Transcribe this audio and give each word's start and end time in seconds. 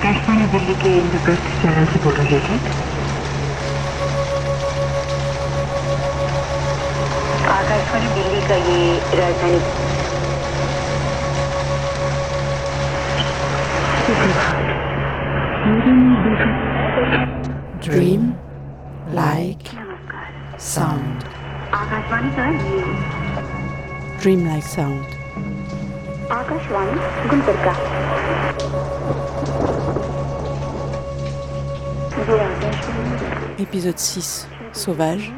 आकाशवाणी 0.00 0.44
दिल्ली 0.52 0.74
के 0.82 0.90
इंद्रप्रस्थ 0.98 1.48
चैनल 1.62 1.86
से 1.92 1.98
बोल 2.04 2.14
रहे 2.20 2.38
थे 2.46 2.56
आकाशवाणी 7.56 8.08
दिल्ली 8.14 8.40
का 8.48 8.56
ये 8.68 9.18
राजधानी 9.20 10.68
Dream 17.80 18.34
like 19.14 19.68
sound. 20.58 21.24
आकाशवाणी 21.74 22.30
का 22.36 22.48
ये 22.48 22.82
Dream 24.22 24.44
like 24.48 24.66
sound. 24.74 25.16
Akashvani 26.32 27.28
Gulbarga 27.30 27.72
Épisode 33.60 33.98
6. 33.98 34.48
Sauvage. 34.72 35.34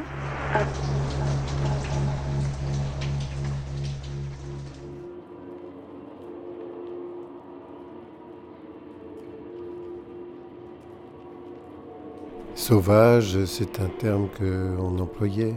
Sauvage, 12.55 13.45
c'est 13.47 13.81
un 13.81 13.89
terme 13.89 14.29
qu'on 14.39 14.99
employait 15.01 15.57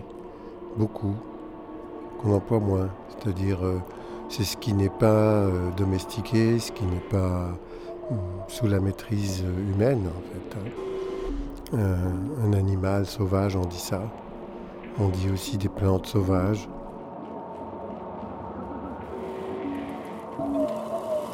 beaucoup, 0.75 1.13
qu'on 2.19 2.33
emploie 2.33 2.59
moins. 2.59 2.89
C'est-à-dire, 3.09 3.63
euh, 3.63 3.77
c'est 4.27 4.43
ce 4.43 4.57
qui 4.57 4.73
n'est 4.73 4.89
pas 4.89 5.43
euh, 5.43 5.69
domestiqué, 5.77 6.57
ce 6.57 6.71
qui 6.71 6.83
n'est 6.85 7.09
pas 7.11 7.59
hum, 8.09 8.17
sous 8.47 8.65
la 8.65 8.79
maîtrise 8.79 9.43
humaine, 9.71 10.07
en 10.07 10.21
fait. 10.33 10.84
Un, 11.77 12.47
un 12.47 12.53
animal 12.53 13.05
sauvage, 13.05 13.55
on 13.57 13.65
dit 13.65 13.79
ça. 13.79 14.01
On 14.97 15.09
dit 15.09 15.29
aussi 15.29 15.57
des 15.57 15.67
plantes 15.67 16.07
sauvages. 16.07 16.69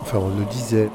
Enfin, 0.01 0.17
on 0.17 0.29
le 0.29 0.45
disait. 0.45 0.89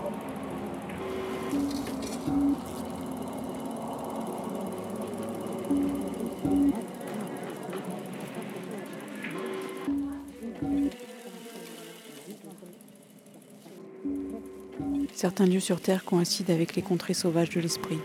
Certains 15.15 15.47
lieux 15.47 15.61
sur 15.61 15.81
Terre 15.81 16.05
coïncident 16.05 16.53
avec 16.53 16.75
les 16.77 16.83
contrées 16.83 17.15
sauvages 17.15 17.51
de 17.51 17.61
l'esprit. 17.61 17.99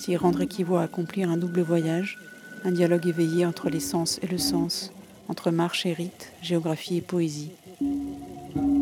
S'y 0.00 0.16
rendre 0.16 0.40
équivaut 0.40 0.76
à 0.76 0.84
accomplir 0.84 1.28
un 1.28 1.36
double 1.36 1.60
voyage, 1.60 2.16
un 2.64 2.70
dialogue 2.70 3.06
éveillé 3.06 3.44
entre 3.44 3.68
les 3.68 3.80
sens 3.80 4.18
et 4.22 4.26
le 4.26 4.38
sens, 4.38 4.94
entre 5.28 5.50
marche 5.50 5.84
et 5.84 5.92
rite, 5.92 6.32
géographie 6.40 6.96
et 6.96 7.02
poésie. 7.02 7.50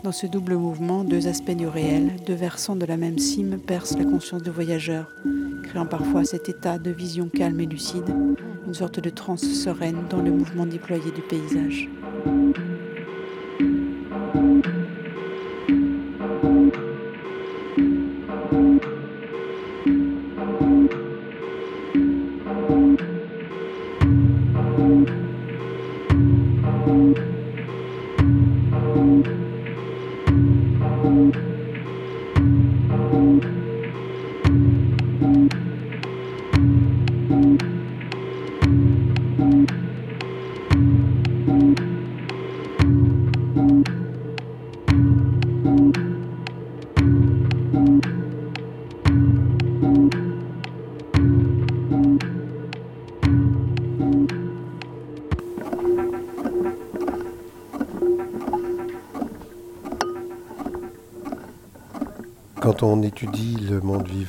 Dans 0.05 0.13
ce 0.13 0.29
double 0.29 0.55
mouvement, 0.55 1.03
deux 1.03 1.27
aspects 1.27 1.57
du 1.57 1.67
réel, 1.67 2.13
deux 2.25 2.35
versants 2.35 2.77
de 2.77 2.87
la 2.87 2.97
même 2.97 3.19
cime 3.19 3.59
percent 3.59 3.99
la 3.99 4.05
conscience 4.05 4.45
du 4.45 4.51
voyageur, 4.51 5.11
créant 5.65 5.87
parfois 5.87 6.23
cet 6.23 6.49
état 6.49 6.79
de 6.79 6.93
vision 6.93 7.29
calme 7.29 7.59
et 7.59 7.67
lucide, 7.67 8.15
une 8.69 8.75
sorte 8.75 9.01
de 9.01 9.11
transe 9.11 9.43
sereine 9.43 10.05
dans 10.09 10.23
le 10.23 10.31
mouvement 10.31 10.67
déployé 10.67 11.11
du 11.11 11.23
paysage. 11.23 11.89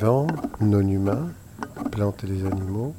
Non 0.01 0.87
humain, 0.87 1.29
les 1.83 1.89
plantes 1.89 2.23
et 2.23 2.27
les 2.27 2.45
animaux, 2.45 2.93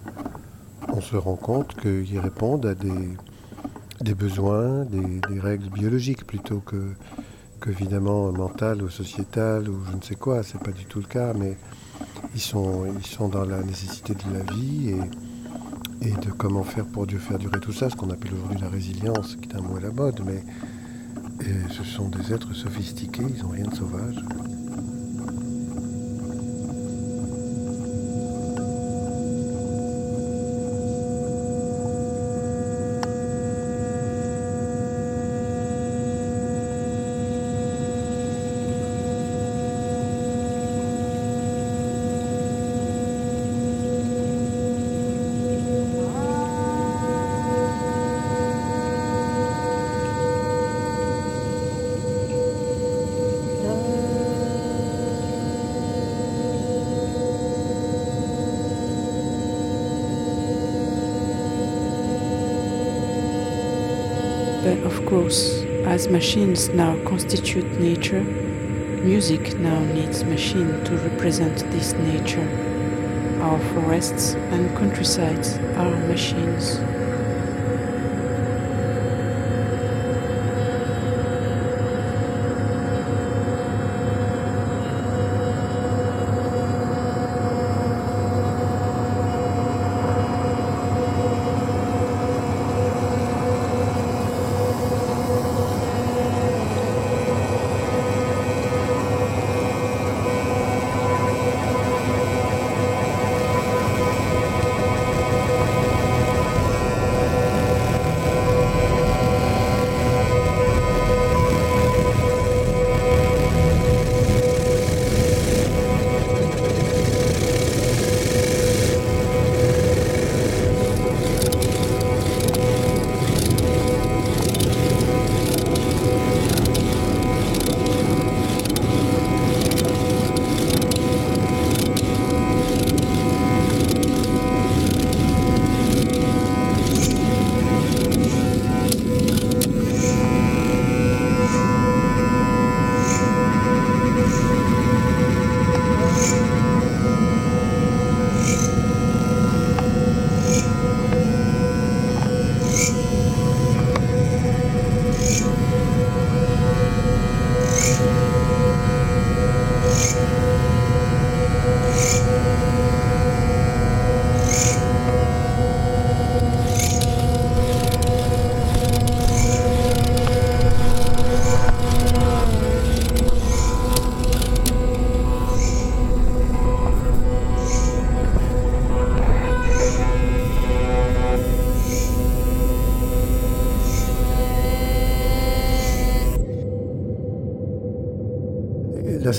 on 0.88 1.00
se 1.00 1.16
rend 1.16 1.36
compte 1.36 1.74
qu'ils 1.80 2.18
répondent 2.18 2.66
à 2.66 2.74
des, 2.74 4.14
besoins, 4.14 4.84
des, 4.84 5.40
règles 5.40 5.70
biologiques 5.70 6.26
plutôt 6.26 6.60
que, 6.60 6.92
que 7.60 7.70
évidemment 7.70 8.32
mentales 8.32 8.82
ou 8.82 8.90
sociétales 8.90 9.68
ou 9.68 9.82
je 9.90 9.96
ne 9.96 10.02
sais 10.02 10.14
quoi. 10.14 10.42
C'est 10.42 10.62
pas 10.62 10.72
du 10.72 10.84
tout 10.84 10.98
le 10.98 11.06
cas, 11.06 11.32
mais 11.32 11.56
ils 12.34 12.40
sont, 12.40 12.84
dans 13.32 13.44
la 13.44 13.62
nécessité 13.62 14.14
de 14.14 14.34
la 14.34 14.52
vie 14.52 14.94
et, 16.02 16.10
de 16.10 16.30
comment 16.32 16.64
faire 16.64 16.86
pour 16.86 17.06
Dieu 17.06 17.18
faire 17.18 17.38
durer 17.38 17.60
tout 17.60 17.72
ça, 17.72 17.88
ce 17.88 17.96
qu'on 17.96 18.10
appelle 18.10 18.32
aujourd'hui 18.34 18.58
la 18.60 18.68
résilience, 18.68 19.36
qui 19.36 19.48
est 19.48 19.56
un 19.56 19.62
mot 19.62 19.76
à 19.76 19.80
la 19.80 19.90
mode, 19.90 20.20
mais 20.26 20.44
ce 21.70 21.84
sont 21.84 22.08
des 22.08 22.32
êtres 22.32 22.54
sophistiqués, 22.54 23.24
ils 23.26 23.42
n'ont 23.42 23.50
rien 23.50 23.64
de 23.64 23.74
sauvage. 23.74 24.16
Course, 65.10 65.62
as 65.86 66.06
machines 66.06 66.68
now 66.68 66.96
constitute 67.02 67.80
nature, 67.80 68.22
music 68.22 69.58
now 69.58 69.80
needs 69.86 70.22
machine 70.22 70.84
to 70.84 70.96
represent 70.98 71.58
this 71.72 71.94
nature. 71.94 72.48
Our 73.42 73.58
forests 73.74 74.34
and 74.52 74.70
countrysides 74.76 75.58
are 75.76 75.96
machines. 76.06 76.78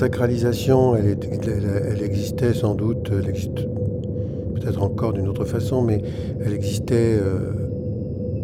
Sacralisation, 0.01 0.95
elle, 0.95 2.01
existait 2.01 2.55
sans 2.55 2.73
doute, 2.73 3.11
peut-être 3.11 4.81
encore 4.81 5.13
d'une 5.13 5.27
autre 5.27 5.45
façon, 5.45 5.83
mais 5.83 6.01
elle 6.43 6.53
existait 6.53 7.19
euh, 7.21 7.51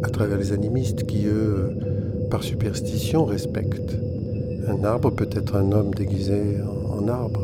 à 0.03 0.09
travers 0.09 0.37
les 0.37 0.51
animistes 0.51 1.07
qui, 1.07 1.25
eux, 1.25 1.75
par 2.29 2.43
superstition, 2.43 3.25
respectent. 3.25 3.97
Un 4.67 4.83
arbre 4.83 5.09
peut 5.09 5.29
être 5.31 5.55
un 5.55 5.71
homme 5.71 5.95
déguisé 5.95 6.57
en, 6.91 7.07
arbre, 7.07 7.41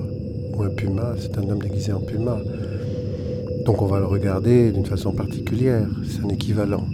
ou 0.55 0.61
un 0.61 0.69
puma, 0.69 1.15
c'est 1.17 1.35
un 1.39 1.49
homme 1.49 1.63
déguisé 1.63 1.91
en 1.91 2.01
puma. 2.01 2.37
Donc 3.65 3.81
on 3.81 3.87
va 3.87 3.97
le 3.97 4.05
regarder 4.05 4.71
d'une 4.71 4.85
façon 4.85 5.13
particulière, 5.13 5.87
c'est 6.07 6.23
un 6.23 6.29
équivalent 6.29 6.85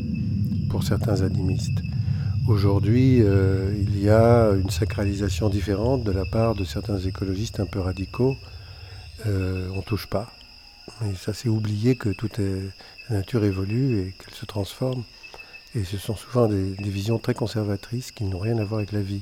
pour 0.70 0.84
certains 0.84 1.22
animistes. 1.22 1.82
Aujourd'hui, 2.48 3.22
euh, 3.22 3.74
il 3.78 4.02
y 4.02 4.10
a 4.10 4.52
une 4.52 4.70
sacralisation 4.70 5.50
différente 5.50 6.04
de 6.04 6.12
la 6.12 6.26
part 6.26 6.56
de 6.56 6.64
certains 6.64 6.98
écologistes 7.00 7.60
un 7.60 7.66
peu 7.66 7.80
radicaux. 7.80 8.36
Euh, 9.26 9.70
on 9.74 9.78
ne 9.78 9.82
touche 9.82 10.08
pas. 10.08 10.32
Mais 11.02 11.14
ça, 11.16 11.34
c'est 11.34 11.50
oublier 11.50 11.96
que 11.96 12.10
toute 12.10 12.40
la 12.40 13.18
nature 13.18 13.44
évolue 13.44 14.00
et 14.00 14.14
qu'elle 14.14 14.34
se 14.34 14.46
transforme. 14.46 15.04
Et 15.76 15.84
ce 15.84 15.98
sont 15.98 16.16
souvent 16.16 16.48
des, 16.48 16.74
visions 16.80 17.20
très 17.20 17.36
conservatrices 17.36 18.12
qui 18.12 18.24
n'ont 18.24 18.40
rien 18.40 18.58
à 18.58 18.64
voir 18.64 18.80
avec 18.80 18.92
la 18.92 19.02
vie. 19.02 19.22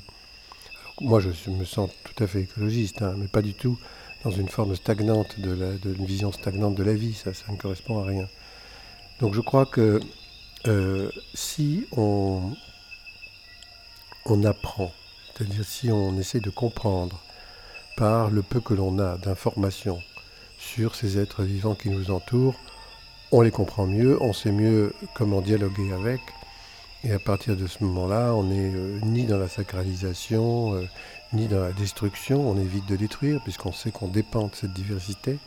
moi, 1.02 1.20
je 1.20 1.30
me 1.50 1.66
sens 1.66 1.90
tout 2.04 2.24
à 2.24 2.28
fait 2.28 2.42
écologiste, 2.44 3.02
hein, 3.02 3.16
mais 3.18 3.28
pas 3.28 3.42
du 3.42 3.54
tout 3.54 3.78
dans 4.24 4.32
une 4.32 4.48
forme 4.48 4.76
stagnante, 4.76 5.40
de, 5.40 5.52
la, 5.52 5.72
une 5.72 6.06
vision 6.06 6.32
stagnante 6.32 6.76
de 6.76 6.84
la 6.84 6.94
vie. 6.94 7.14
Ça, 7.14 7.34
ça 7.34 7.52
ne 7.52 7.58
correspond 7.58 8.00
à 8.00 8.06
rien. 8.06 8.28
Donc 9.20 9.34
je 9.34 9.42
crois 9.42 9.66
que 9.66 10.00
euh, 10.68 11.10
si 11.34 11.86
on, 11.92 12.54
on 14.30 14.44
apprend, 14.44 14.92
c'est-à-dire 15.34 15.64
si 15.66 15.92
on 15.92 16.18
essaie 16.18 16.40
de 16.40 16.50
comprendre 16.50 17.22
par 17.96 18.30
le 18.30 18.42
peu 18.42 18.60
que 18.60 18.74
l'on 18.74 19.00
a 19.00 19.18
d'informations 19.18 20.02
sur 20.60 20.96
ces 20.96 21.18
êtres 21.18 21.44
vivants 21.44 21.76
qui 21.76 21.90
nous 21.90 22.12
entourent, 22.12 22.56
on 23.32 23.42
les 23.42 23.52
comprend 23.52 23.88
mieux, 23.88 24.22
on 24.22 24.34
sait 24.34 24.52
mieux 24.52 24.94
comment 25.14 25.42
dialoguer 25.42 25.92
avec, 25.94 26.22
et 27.04 27.12
à 27.12 27.20
partir 27.20 27.56
de 27.56 27.68
ce 27.68 27.84
moment-là, 27.84 28.34
on 28.34 28.44
n'est 28.44 28.74
euh, 28.74 29.00
ni 29.04 29.26
dans 29.26 29.38
la 29.38 29.48
sacralisation, 29.48 30.74
euh, 30.76 30.86
ni 31.34 31.48
dans 31.48 31.60
la 31.60 31.72
destruction, 31.72 32.50
on 32.50 32.60
évite 32.60 32.86
de 32.88 32.96
détruire, 32.96 33.42
puisqu'on 33.44 33.72
sait 33.72 33.92
qu'on 33.92 34.08
dépend 34.08 34.48
de 34.48 34.56
cette 34.56 34.74
diversité, 34.74 35.38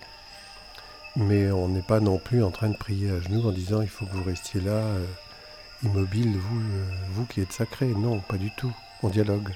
mais 1.17 1.51
on 1.51 1.69
n'est 1.69 1.83
pas 1.83 2.01
non 2.01 2.19
plus 2.19 2.45
en 2.45 2.51
train 2.51 2.69
de 2.69 2.77
prier 2.77 3.11
à 3.11 3.21
genoux 3.21 3.49
en 3.49 3.53
disant 3.53 3.83
il 3.83 3.89
faut 3.89 4.07
que 4.07 4.13
vous 4.13 4.25
restiez 4.25 4.61
là. 4.61 4.73
Euh, 4.73 5.05
immobile, 5.83 6.37
vous, 6.37 6.61
euh, 6.61 6.85
vous 7.13 7.27
qui 7.27 7.41
êtes 7.41 7.53
sacré. 7.53 7.87
Non, 7.87 8.21
pas 8.21 8.37
du 8.37 8.51
tout. 8.51 8.73
On 9.03 9.09
dialogue. 9.09 9.53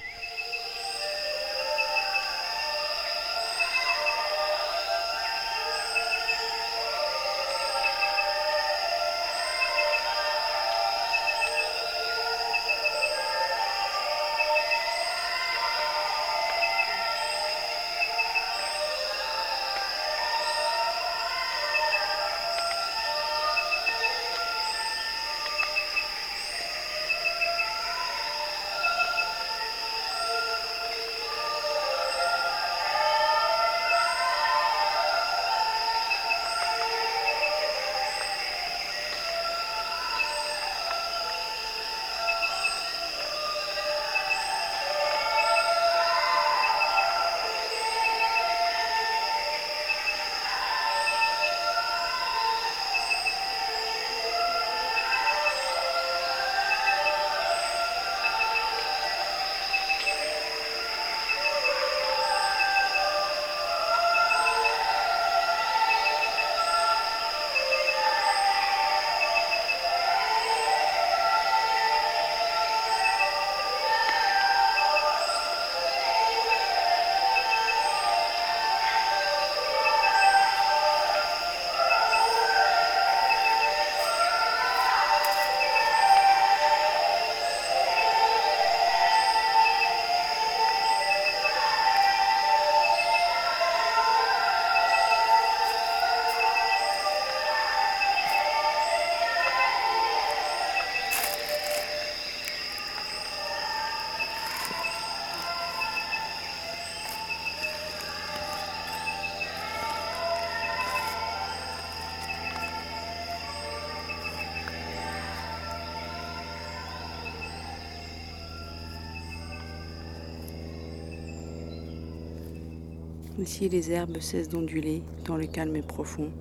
Ici, 123.37 123.67
les 123.67 123.91
herbes 123.91 124.21
cessent 124.21 124.47
d'onduler 124.47 125.03
dans 125.25 125.35
le 125.35 125.45
calme 125.45 125.75
et 125.75 125.81
profond. 125.81 126.31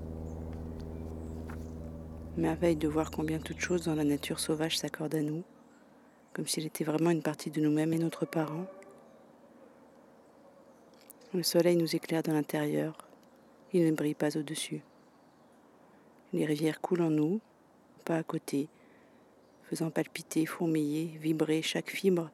Merveille 2.37 2.77
de 2.77 2.87
voir 2.87 3.11
combien 3.11 3.41
toute 3.41 3.59
chose 3.59 3.83
dans 3.83 3.97
la 3.97 4.05
nature 4.05 4.39
sauvage 4.39 4.79
s'accorde 4.79 5.17
à 5.17 5.21
nous, 5.21 5.43
comme 6.35 6.47
s'il 6.47 6.65
était 6.67 6.85
vraiment 6.85 7.11
une 7.11 7.23
partie 7.23 7.51
de 7.51 7.61
nous-mêmes 7.61 7.93
et 7.95 7.99
notre 7.99 8.27
parent. 8.27 8.67
Le 11.33 11.43
soleil 11.43 11.75
nous 11.75 11.97
éclaire 11.97 12.23
de 12.23 12.31
l'intérieur, 12.31 12.97
il 13.73 13.85
ne 13.85 13.91
brille 13.91 14.15
pas 14.15 14.37
au-dessus. 14.37 14.81
Les 16.33 16.45
rivières 16.45 16.81
coulent 16.81 17.03
en 17.03 17.11
nous, 17.11 17.41
pas 18.05 18.19
à 18.19 18.23
côté, 18.23 18.69
faisant 19.69 19.91
palpiter, 19.91 20.47
fourmiller, 20.47 21.07
vibrer 21.21 21.61
chaque 21.61 21.91
fibre 21.91 22.31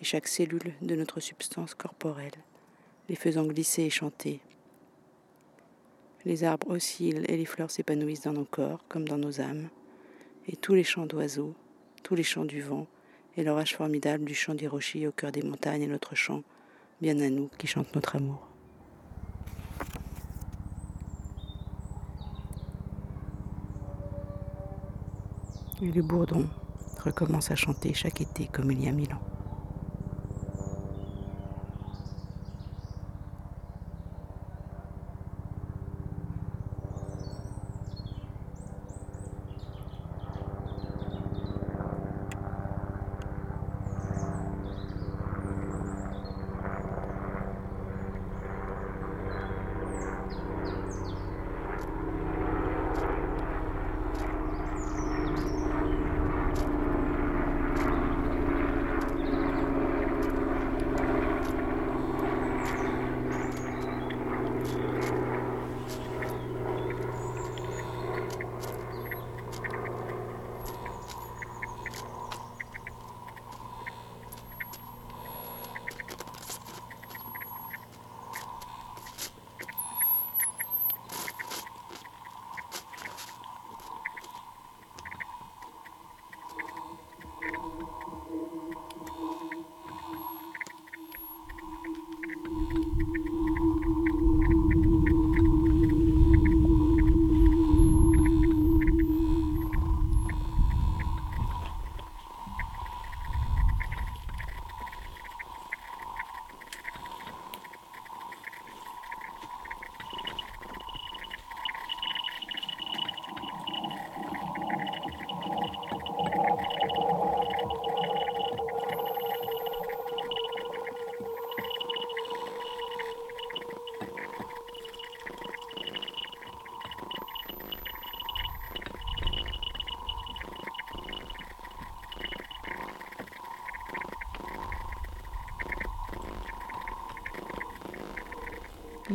et 0.00 0.04
chaque 0.06 0.28
cellule 0.28 0.72
de 0.80 0.94
notre 0.94 1.20
substance 1.20 1.74
corporelle 1.74 2.32
les 3.08 3.16
faisant 3.16 3.46
glisser 3.46 3.82
et 3.82 3.90
chanter. 3.90 4.40
Les 6.24 6.44
arbres 6.44 6.70
oscillent 6.70 7.22
et 7.26 7.36
les 7.36 7.44
fleurs 7.44 7.70
s'épanouissent 7.70 8.22
dans 8.22 8.32
nos 8.32 8.44
corps 8.44 8.84
comme 8.88 9.08
dans 9.08 9.18
nos 9.18 9.40
âmes, 9.40 9.68
et 10.46 10.56
tous 10.56 10.74
les 10.74 10.84
chants 10.84 11.06
d'oiseaux, 11.06 11.54
tous 12.02 12.14
les 12.14 12.22
chants 12.22 12.44
du 12.44 12.60
vent, 12.60 12.86
et 13.36 13.44
l'orage 13.44 13.76
formidable 13.76 14.24
du 14.24 14.34
chant 14.34 14.54
des 14.54 14.66
rochers 14.66 15.06
au 15.06 15.12
cœur 15.12 15.32
des 15.32 15.42
montagnes 15.42 15.82
est 15.82 15.86
notre 15.86 16.14
chant, 16.14 16.42
bien 17.00 17.18
à 17.20 17.30
nous 17.30 17.48
qui 17.56 17.66
chante 17.66 17.94
notre 17.94 18.16
amour. 18.16 18.46
Et 25.80 25.92
le 25.92 26.02
bourdon 26.02 26.48
recommence 27.04 27.52
à 27.52 27.54
chanter 27.54 27.94
chaque 27.94 28.20
été 28.20 28.48
comme 28.48 28.72
il 28.72 28.84
y 28.84 28.88
a 28.88 28.92
mille 28.92 29.14
ans. 29.14 29.37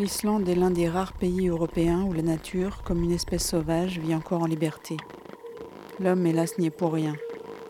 L'Islande 0.03 0.50
est 0.50 0.55
l'un 0.55 0.69
des 0.69 0.89
rares 0.89 1.13
pays 1.13 1.48
européens 1.48 2.01
où 2.01 2.12
la 2.12 2.24
nature, 2.24 2.83
comme 2.83 3.03
une 3.03 3.13
espèce 3.13 3.48
sauvage, 3.48 4.00
vit 4.00 4.13
encore 4.13 4.41
en 4.41 4.48
liberté. 4.48 4.98
L'homme, 5.98 6.25
hélas, 6.25 6.57
n'y 6.57 6.65
est 6.65 6.72
pour 6.72 6.91
rien. 6.91 7.15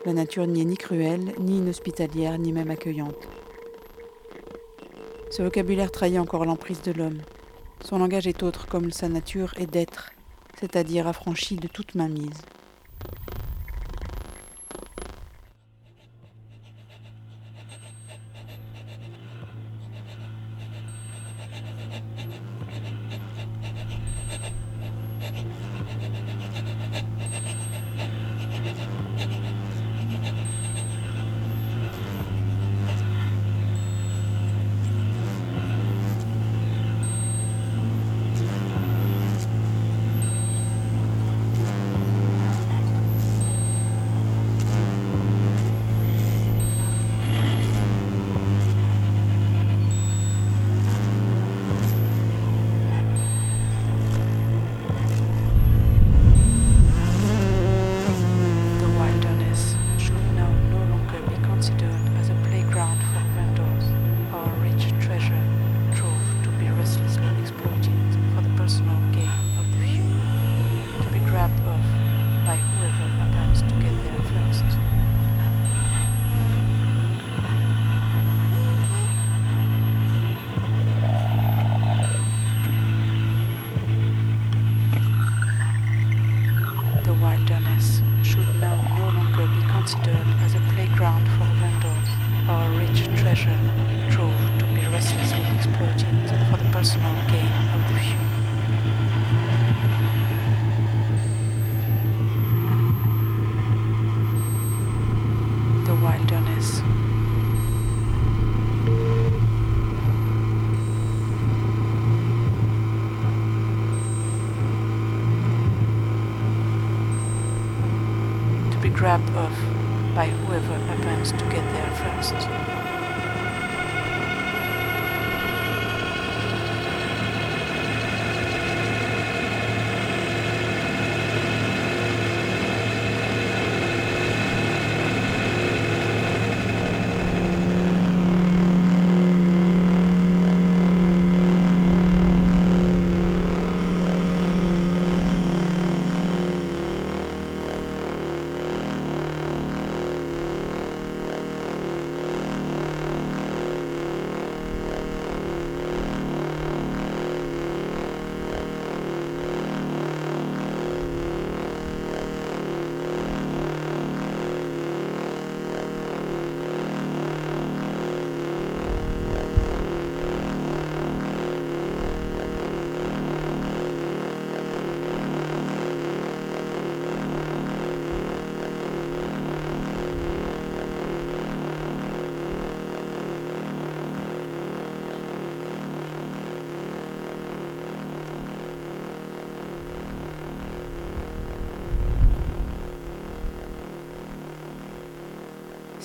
La 0.04 0.14
nature 0.14 0.44
n'y 0.48 0.60
est 0.60 0.64
ni 0.64 0.76
cruelle, 0.76 1.32
ni 1.38 1.58
inhospitalière, 1.58 2.36
ni 2.40 2.52
même 2.52 2.72
accueillante. 2.72 3.28
Ce 5.30 5.44
vocabulaire 5.44 5.92
trahit 5.92 6.18
encore 6.18 6.44
l'emprise 6.44 6.82
de 6.82 6.90
l'homme. 6.90 7.20
Son 7.84 7.98
langage 7.98 8.26
est 8.26 8.42
autre, 8.42 8.66
comme 8.66 8.90
sa 8.90 9.08
nature 9.08 9.54
est 9.56 9.70
d'être, 9.70 10.10
c'est-à-dire 10.58 11.06
affranchi 11.06 11.54
de 11.54 11.68
toute 11.68 11.94
mainmise. 11.94 12.42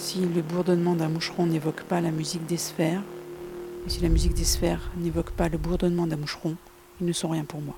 Si 0.10 0.22
le 0.22 0.42
bourdonnement 0.42 0.96
d'un 0.96 1.08
moucheron 1.08 1.46
n'évoque 1.46 1.84
pas 1.84 2.02
la 2.02 2.10
musique 2.10 2.48
des 2.48 2.58
sphères, 2.58 3.04
et 3.86 3.90
si 3.92 4.02
la 4.02 4.10
musique 4.10 4.34
des 4.34 4.44
sphères 4.44 4.90
n'évoque 4.98 5.30
pas 5.30 5.50
le 5.50 5.60
bourdonnement 5.60 6.08
d'un 6.08 6.18
moucheron, 6.18 6.56
ils 7.00 7.06
ne 7.06 7.14
sont 7.14 7.28
rien 7.28 7.46
pour 7.46 7.62
moi. 7.62 7.76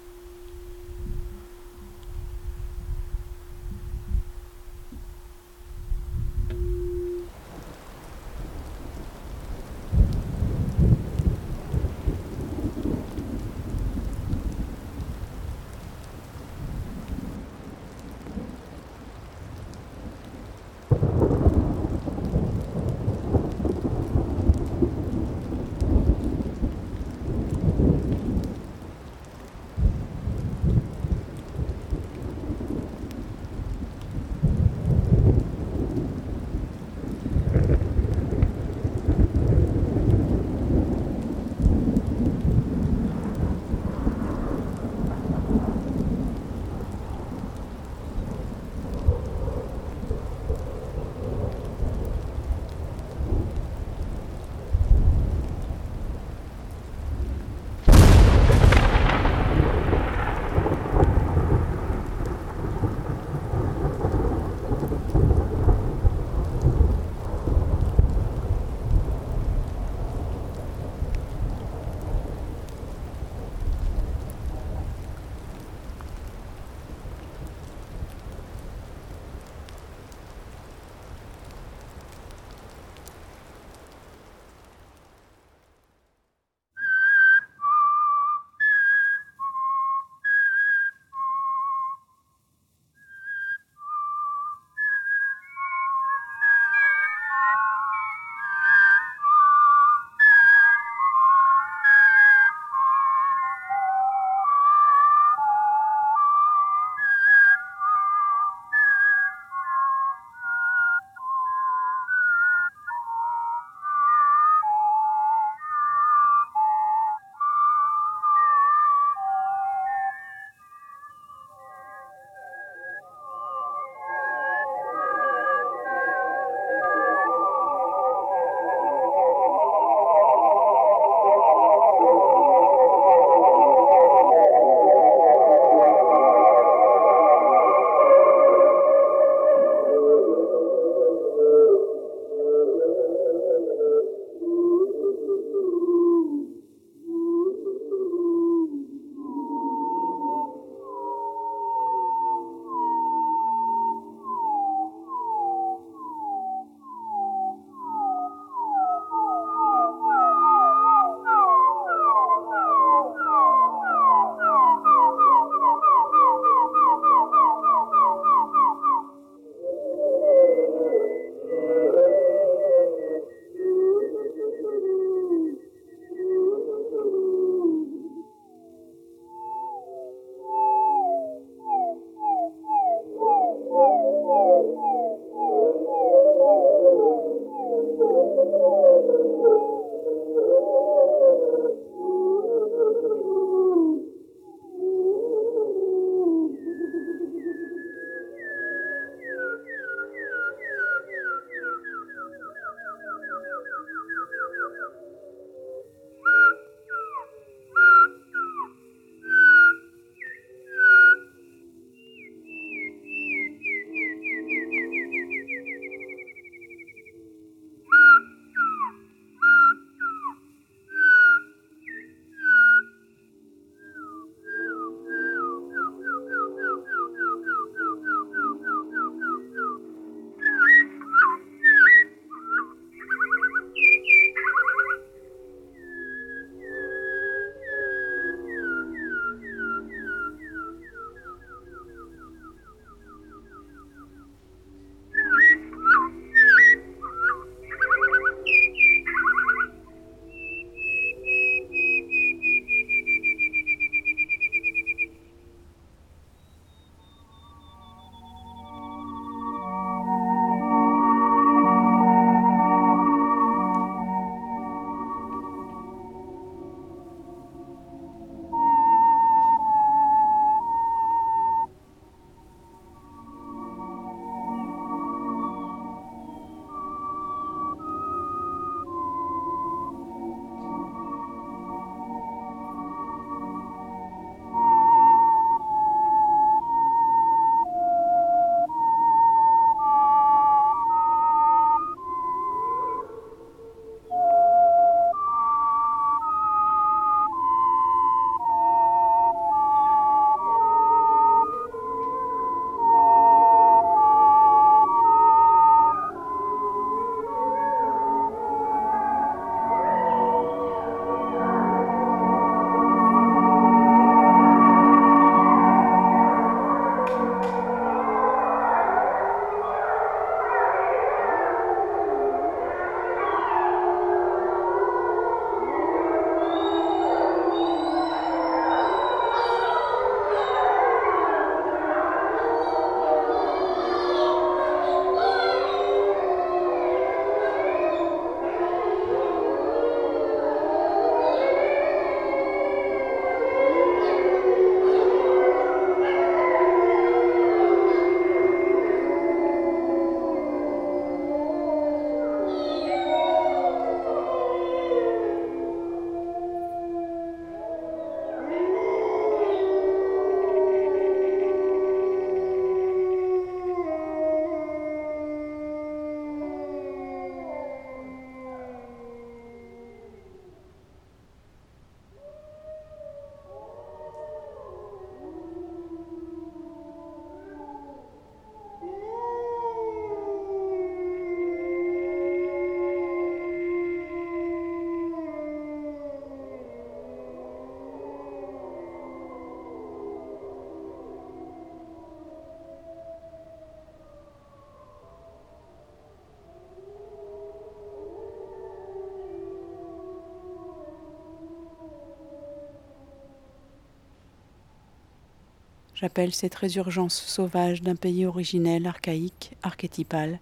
J'appelle 406.02 406.34
cette 406.34 406.56
résurgence 406.56 407.14
sauvage 407.14 407.84
d'un 407.84 407.96
pays 407.96 408.26
originel, 408.26 408.88
archaïque, 408.88 409.56
archétypal, 409.62 410.40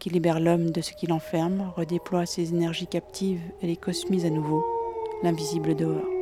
qui 0.00 0.10
libère 0.10 0.40
l'homme 0.40 0.70
de 0.70 0.80
ce 0.80 0.92
qui 0.92 1.06
l'enferme, 1.06 1.72
redéploie 1.76 2.26
ses 2.26 2.52
énergies 2.52 2.88
captives 2.88 3.40
et 3.62 3.68
les 3.68 3.76
cosmise 3.76 4.24
à 4.24 4.30
nouveau, 4.30 4.66
l'invisible 5.22 5.76
dehors. 5.76 6.18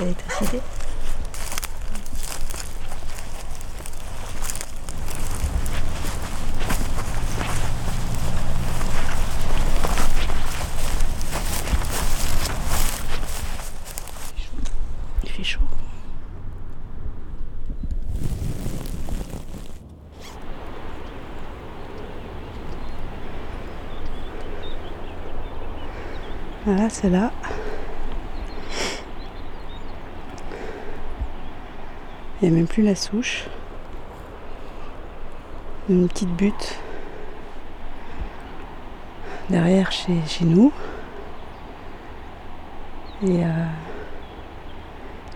l'électricité. 0.00 0.60
Il 15.22 15.30
fait 15.30 15.44
chaud. 15.44 15.60
Voilà, 27.02 27.02
c'est 27.02 27.10
là. 27.10 27.32
Il 32.40 32.48
n'y 32.48 32.54
a 32.54 32.56
même 32.58 32.66
plus 32.66 32.82
la 32.82 32.94
souche. 32.94 33.44
Une 35.88 36.08
petite 36.08 36.30
butte 36.30 36.78
derrière 39.50 39.92
chez, 39.92 40.14
chez 40.26 40.44
nous. 40.44 40.72
Et 43.22 43.44
euh, 43.44 43.64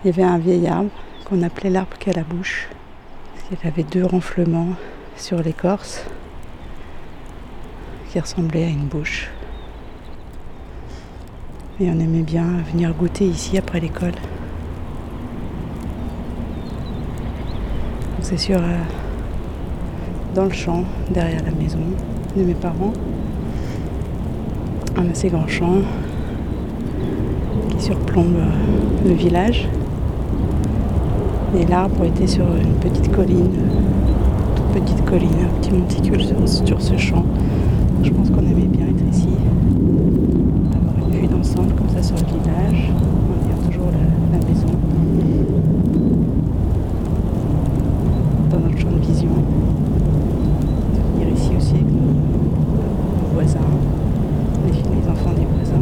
il 0.03 0.07
y 0.07 0.09
avait 0.09 0.23
un 0.23 0.37
vieil 0.37 0.67
arbre 0.67 0.91
qu'on 1.25 1.41
appelait 1.43 1.69
l'arbre 1.69 1.97
qui 1.97 2.09
a 2.09 2.13
la 2.13 2.23
bouche. 2.23 2.67
Il 3.51 3.67
avait 3.67 3.83
deux 3.83 4.05
renflements 4.05 4.75
sur 5.15 5.41
l'écorce 5.41 6.03
qui 8.11 8.19
ressemblaient 8.19 8.65
à 8.65 8.69
une 8.69 8.85
bouche. 8.85 9.29
Et 11.81 11.89
on 11.89 11.99
aimait 11.99 12.23
bien 12.23 12.45
venir 12.71 12.93
goûter 12.93 13.25
ici 13.25 13.57
après 13.57 13.79
l'école. 13.79 14.13
c'est 18.21 18.37
sur 18.37 18.57
euh, 18.57 18.77
dans 20.35 20.43
le 20.43 20.51
champ 20.51 20.83
derrière 21.11 21.41
la 21.43 21.51
maison 21.51 21.79
de 22.37 22.43
mes 22.43 22.53
parents. 22.53 22.93
Un 24.97 25.09
assez 25.09 25.29
grand 25.29 25.47
champ 25.47 25.77
qui 27.69 27.81
surplombe 27.81 28.35
euh, 28.37 29.07
le 29.07 29.15
village. 29.15 29.67
Et 31.59 31.65
l'arbre 31.65 32.03
était 32.03 32.27
sur 32.27 32.45
une 32.55 32.75
petite 32.75 33.11
colline, 33.11 33.49
toute 34.55 34.83
petite 34.83 35.03
colline, 35.05 35.29
un 35.43 35.59
petit 35.59 35.71
monticule 35.71 36.23
sur 36.45 36.79
ce 36.79 36.97
champ. 36.97 37.25
Je 38.03 38.11
pense 38.11 38.29
qu'on 38.29 38.41
aimait 38.41 38.67
bien 38.67 38.85
être 38.85 39.03
ici, 39.11 39.29
avoir 40.75 41.09
une 41.09 41.15
vue 41.19 41.27
d'ensemble 41.27 41.73
comme 41.73 41.89
ça 41.89 42.03
sur 42.03 42.15
le 42.17 42.25
village. 42.27 42.91
On 42.93 43.51
a 43.51 43.71
toujours 43.71 43.87
la, 43.91 44.37
la 44.37 44.45
maison. 44.45 44.67
Venir 51.15 51.33
ici 51.35 51.51
aussi 51.57 51.73
avec 51.73 51.85
nos, 51.85 53.33
voisins, 53.33 53.59
les, 54.65 54.71
les 54.71 55.09
enfants 55.09 55.33
des 55.35 55.45
voisins. 55.45 55.81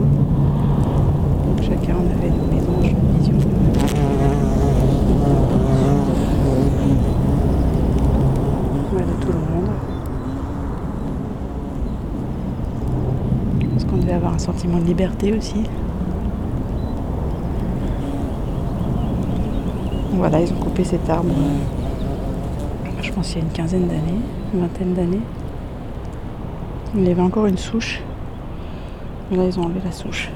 Donc 1.46 1.62
chacun 1.62 1.96
on 2.00 2.10
avait 2.18 2.30
nos 2.32 2.48
maisons, 2.52 2.82
champ 2.82 2.98
de 2.98 3.18
vision. 3.20 3.38
Voilà 8.92 9.14
tout 9.22 9.28
le 9.28 9.34
monde. 9.34 9.70
Je 13.60 13.66
pense 13.68 13.84
qu'on 13.86 13.98
devait 13.98 14.14
avoir 14.14 14.34
un 14.34 14.40
sentiment 14.40 14.80
de 14.80 14.86
aussi. 15.26 15.64
Voilà, 20.14 20.42
ils 20.42 20.52
ont 20.52 20.58
coupé 20.58 20.84
cet 20.84 21.10
arbre 21.10 21.34
pense 23.18 23.34
il 23.34 23.40
y 23.40 23.42
a 23.42 23.44
une 23.46 23.52
quinzaine 23.52 23.88
d'années, 23.88 24.22
une 24.54 24.60
vingtaine 24.60 24.94
d'années. 24.94 25.22
Il 26.96 27.08
y 27.08 27.10
avait 27.10 27.22
encore 27.22 27.48
une 27.48 27.58
souche. 27.58 28.00
Là, 29.32 29.44
ils 29.44 29.60
ont 29.60 29.64
enlevé 29.64 29.80
la 29.84 29.92
souche. 29.92 30.30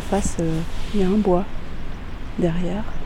En 0.00 0.02
face, 0.02 0.36
euh, 0.40 0.60
il 0.94 1.00
y 1.00 1.02
a 1.02 1.08
un 1.08 1.18
bois 1.18 1.44
derrière. 2.38 2.99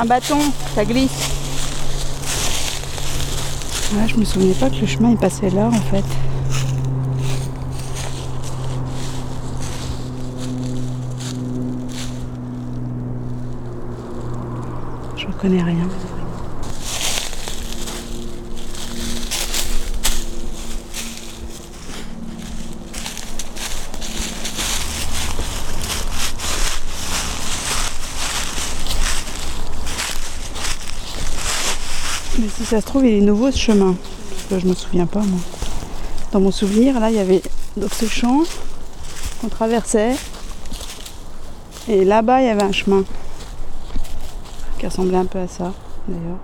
Un 0.00 0.06
bâton, 0.06 0.38
ça 0.74 0.82
glisse. 0.82 1.10
Ouais, 3.92 4.08
je 4.08 4.16
me 4.16 4.24
souvenais 4.24 4.54
pas 4.54 4.70
que 4.70 4.76
le 4.76 4.86
chemin 4.86 5.10
il 5.10 5.18
passait 5.18 5.50
là 5.50 5.66
en 5.66 5.72
fait. 5.72 6.04
Je 15.18 15.26
reconnais 15.26 15.62
rien. 15.62 15.76
Mais 32.38 32.48
si 32.48 32.59
ça 32.70 32.80
se 32.80 32.86
trouve, 32.86 33.04
il 33.04 33.14
est 33.14 33.20
nouveau 33.20 33.50
ce 33.50 33.58
chemin. 33.58 33.96
Je 34.48 34.64
me 34.64 34.74
souviens 34.74 35.06
pas, 35.06 35.18
moi. 35.18 35.40
Dans 36.30 36.38
mon 36.38 36.52
souvenir, 36.52 37.00
là, 37.00 37.10
il 37.10 37.16
y 37.16 37.18
avait 37.18 37.42
donc 37.76 37.92
ce 37.92 38.06
champ 38.06 38.42
qu'on 39.40 39.48
traversait. 39.48 40.14
Et 41.88 42.04
là-bas, 42.04 42.42
il 42.42 42.46
y 42.46 42.48
avait 42.48 42.62
un 42.62 42.70
chemin 42.70 43.02
qui 44.78 44.86
ressemblait 44.86 45.16
un 45.16 45.24
peu 45.24 45.40
à 45.40 45.48
ça, 45.48 45.72
d'ailleurs. 46.06 46.38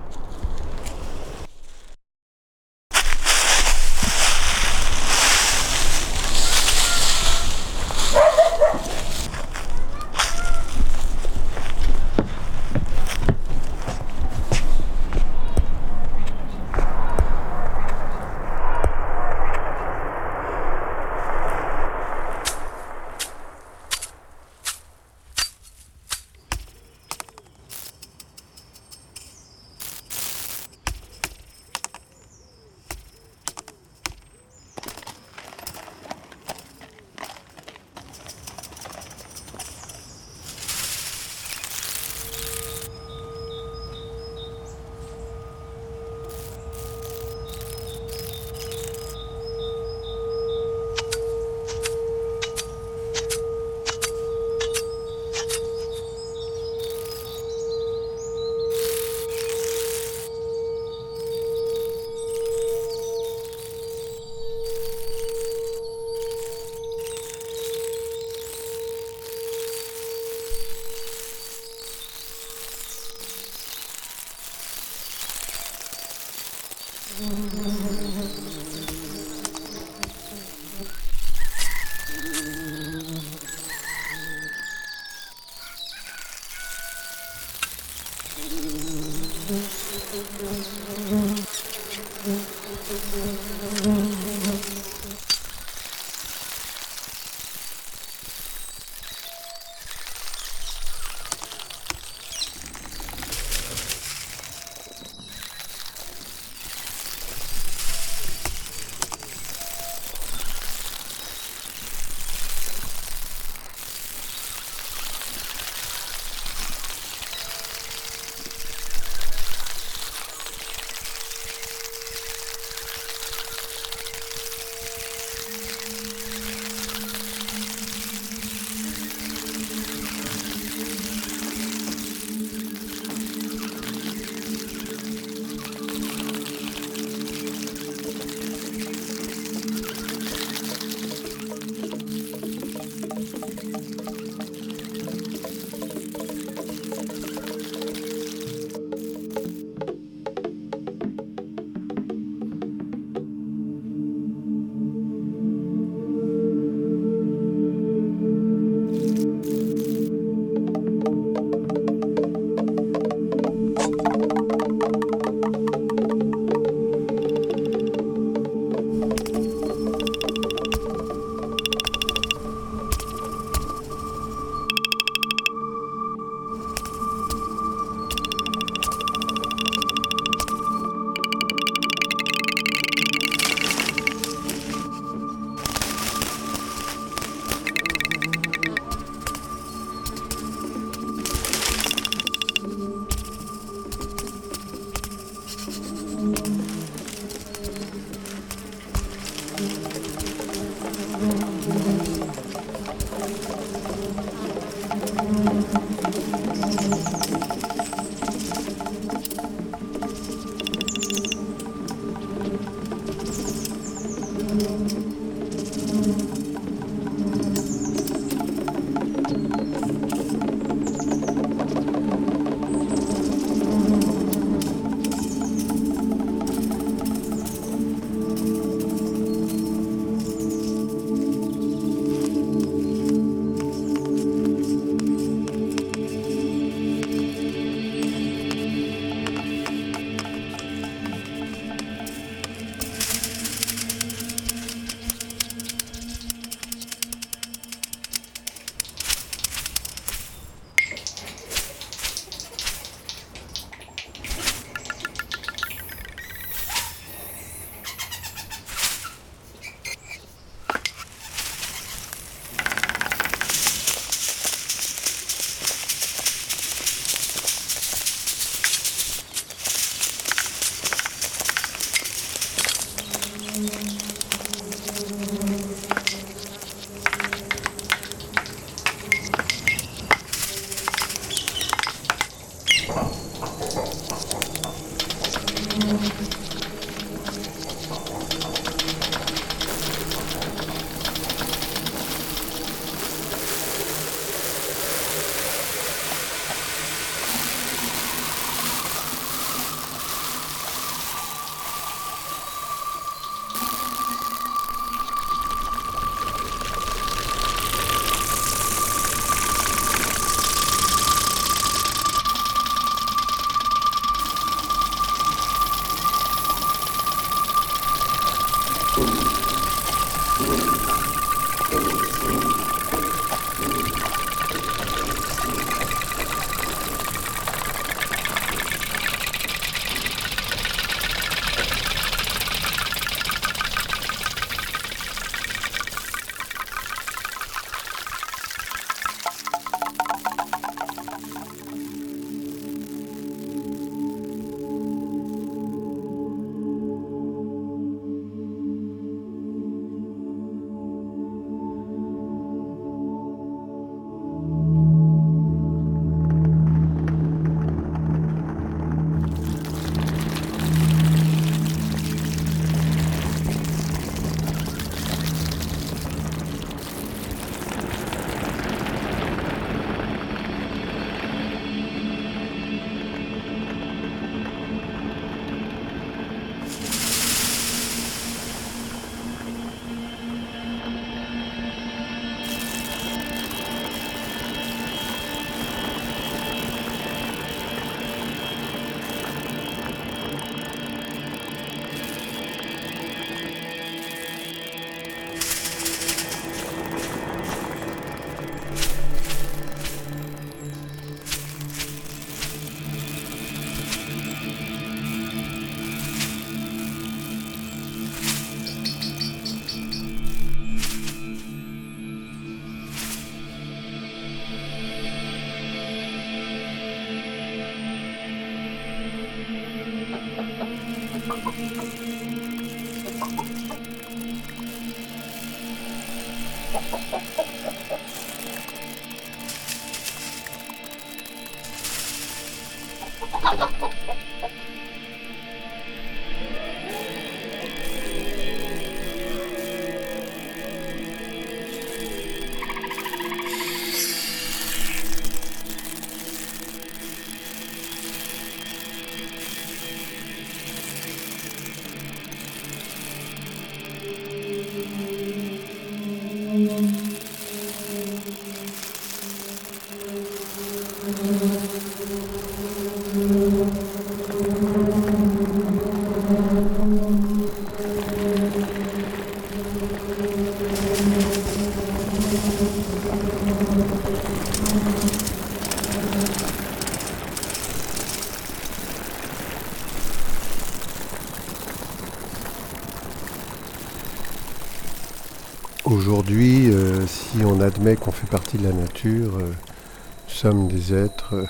Admet 487.77 487.95
qu'on 487.95 488.11
fait 488.11 488.27
partie 488.27 488.57
de 488.57 488.63
la 488.63 488.73
nature, 488.73 489.37
euh, 489.37 489.51
nous 489.51 490.33
sommes 490.33 490.67
des 490.67 490.95
êtres 490.95 491.35
euh, 491.35 491.45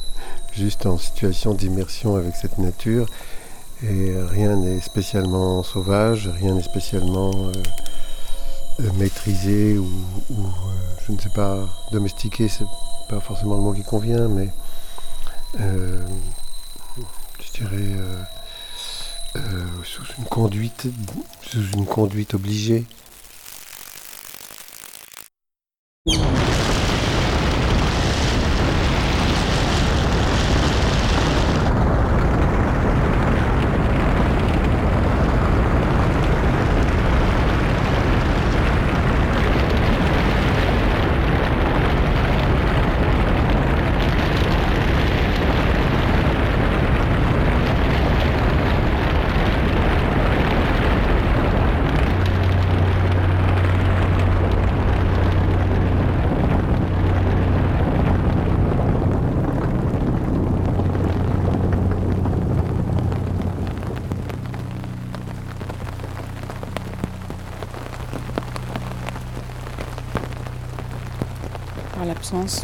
juste 0.52 0.84
en 0.84 0.98
situation 0.98 1.54
d'immersion 1.54 2.16
avec 2.16 2.36
cette 2.36 2.58
nature 2.58 3.06
et 3.82 4.12
rien 4.28 4.56
n'est 4.56 4.80
spécialement 4.80 5.62
sauvage, 5.62 6.28
rien 6.28 6.54
n'est 6.54 6.62
spécialement 6.62 7.30
maîtrisé 8.98 9.78
ou, 9.78 9.88
je 11.06 11.12
ne 11.12 11.18
sais 11.18 11.30
pas, 11.30 11.66
domestiqué, 11.92 12.48
c'est 12.48 12.66
pas 13.08 13.20
forcément 13.20 13.54
le 13.54 13.62
mot 13.62 13.72
qui 13.72 13.82
convient, 13.82 14.28
mais 14.28 14.50
je 15.58 17.52
dirais 17.54 17.96
sous 19.82 20.02
une 20.18 20.24
conduite, 20.24 20.88
sous 21.40 21.70
une 21.70 21.86
conduite 21.86 22.34
obligée. 22.34 22.84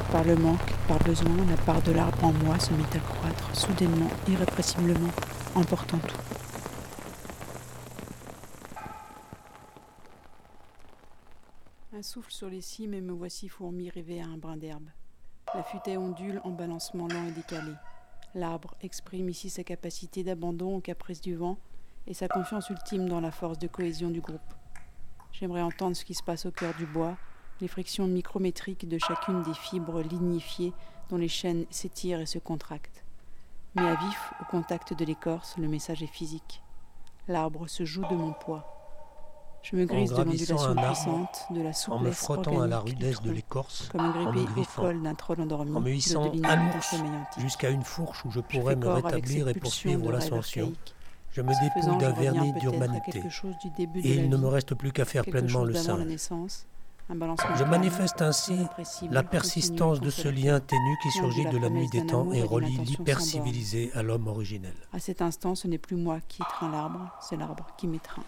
Par 0.05 0.25
le 0.25 0.37
manque, 0.37 0.73
par 0.89 0.99
besoin, 1.01 1.37
la 1.49 1.57
part 1.57 1.83
de 1.83 1.93
l'arbre 1.93 2.25
en 2.25 2.33
moi 2.33 2.59
se 2.59 2.73
mit 2.73 2.85
à 2.95 2.99
croître, 2.99 3.55
soudainement, 3.55 4.09
irrépressiblement, 4.29 5.11
emportant 5.55 5.99
tout. 5.99 6.17
Un 11.93 12.03
souffle 12.03 12.31
sur 12.31 12.49
les 12.49 12.61
cimes 12.61 12.95
et 12.95 13.01
me 13.01 13.13
voici 13.13 13.49
fourmi 13.49 13.89
rêver 13.89 14.21
à 14.21 14.27
un 14.27 14.37
brin 14.37 14.57
d'herbe. 14.57 14.89
La 15.55 15.63
futaie 15.63 15.97
ondule 15.97 16.41
en 16.45 16.51
balancement 16.51 17.09
lent 17.09 17.27
et 17.29 17.33
décalé. 17.33 17.73
L'arbre 18.35 18.75
exprime 18.83 19.29
ici 19.31 19.49
sa 19.49 19.65
capacité 19.65 20.23
d'abandon 20.23 20.77
aux 20.77 20.81
caprices 20.81 21.21
du 21.23 21.35
vent 21.35 21.59
et 22.07 22.15
sa 22.15 22.29
confiance 22.29 22.69
ultime 22.69 23.09
dans 23.09 23.21
la 23.21 23.31
force 23.31 23.59
de 23.59 23.67
cohésion 23.67 24.11
du 24.11 24.21
groupe. 24.21 24.55
J'aimerais 25.33 25.63
entendre 25.63 25.97
ce 25.97 26.05
qui 26.05 26.15
se 26.15 26.23
passe 26.23 26.47
au 26.47 26.51
cœur 26.51 26.75
du 26.75 26.87
bois, 26.87 27.17
les 27.61 27.69
frictions 27.69 28.07
micrométriques 28.07 28.89
de 28.89 28.99
chacune 28.99 29.43
des 29.43 29.55
fibres 29.55 30.03
lignifiées 30.03 30.73
dont 31.09 31.17
les 31.17 31.29
chaînes 31.29 31.67
s'étirent 31.71 32.21
et 32.21 32.27
se 32.27 32.39
contractent. 32.39 33.05
Mais 33.75 33.87
à 33.87 33.95
vif, 33.95 34.33
au 34.41 34.45
contact 34.51 34.95
de 34.95 35.05
l'écorce, 35.05 35.57
le 35.59 35.69
message 35.69 36.03
est 36.03 36.07
physique. 36.07 36.63
L'arbre 37.29 37.69
se 37.69 37.85
joue 37.85 38.05
de 38.11 38.15
mon 38.15 38.33
poids. 38.33 38.73
Je 39.63 39.75
me 39.75 39.85
grise 39.85 40.13
de 40.13 40.23
l'ondulation 40.23 40.77
puissante, 40.77 41.47
de 41.51 41.61
la 41.61 41.73
souplesse 41.73 41.89
en 41.89 41.99
me 41.99 42.11
frottant 42.13 42.61
à 42.61 42.69
la 42.69 42.79
rudesse 42.79 43.21
de 43.21 43.33
l'écorce, 43.33 43.89
comme 43.89 44.01
un 44.01 44.31
grippé 44.31 44.61
au 44.61 44.81
col 44.81 45.03
d'un 45.03 45.15
troll 45.15 45.41
endormi, 45.41 45.77
en 45.77 45.81
me 45.81 45.91
hissant 45.91 46.33
jusqu'à 47.39 47.71
une 47.71 47.83
fourche 47.83 48.25
où 48.25 48.31
je 48.31 48.39
pourrais 48.39 48.77
me 48.77 48.89
rétablir 48.89 49.49
et 49.49 49.55
poursuivre 49.55 50.13
l'ascension. 50.13 50.73
Je 51.33 51.43
me 51.43 51.53
dépouille 51.61 51.99
d'un 51.99 52.13
vernis 52.13 52.53
d'humanité. 52.53 53.23
Et 54.05 54.15
il 54.15 54.31
ne 54.31 54.37
me 54.37 54.47
reste 54.47 54.75
plus 54.75 54.93
qu'à 54.93 55.05
faire 55.05 55.25
pleinement 55.25 55.65
le 55.65 55.75
sein. 55.75 55.99
Je 57.09 57.65
manifeste 57.65 58.21
ainsi 58.21 58.57
la 59.11 59.23
persistance 59.23 60.01
de 60.01 60.11
ce 60.11 60.27
lien 60.29 60.59
ténu 60.59 60.97
qui 61.03 61.11
surgit 61.13 61.45
de 61.45 61.57
la 61.57 61.71
nuit 61.71 61.89
des 61.89 62.05
temps 62.05 62.33
et 62.33 62.43
relie 62.43 62.79
l'hypercivilisé 62.79 63.93
à 63.95 64.03
l'homme 64.03 64.27
originel. 64.27 64.75
À 64.93 64.99
cet 64.99 65.23
instant, 65.23 65.55
ce 65.55 65.69
n'est 65.69 65.79
plus 65.79 65.97
moi 65.97 66.19
qui 66.27 66.43
étreins 66.43 66.71
l'arbre, 66.71 67.09
c'est 67.21 67.37
l'arbre 67.37 67.67
qui 67.77 67.87
m'étreint. 67.87 68.25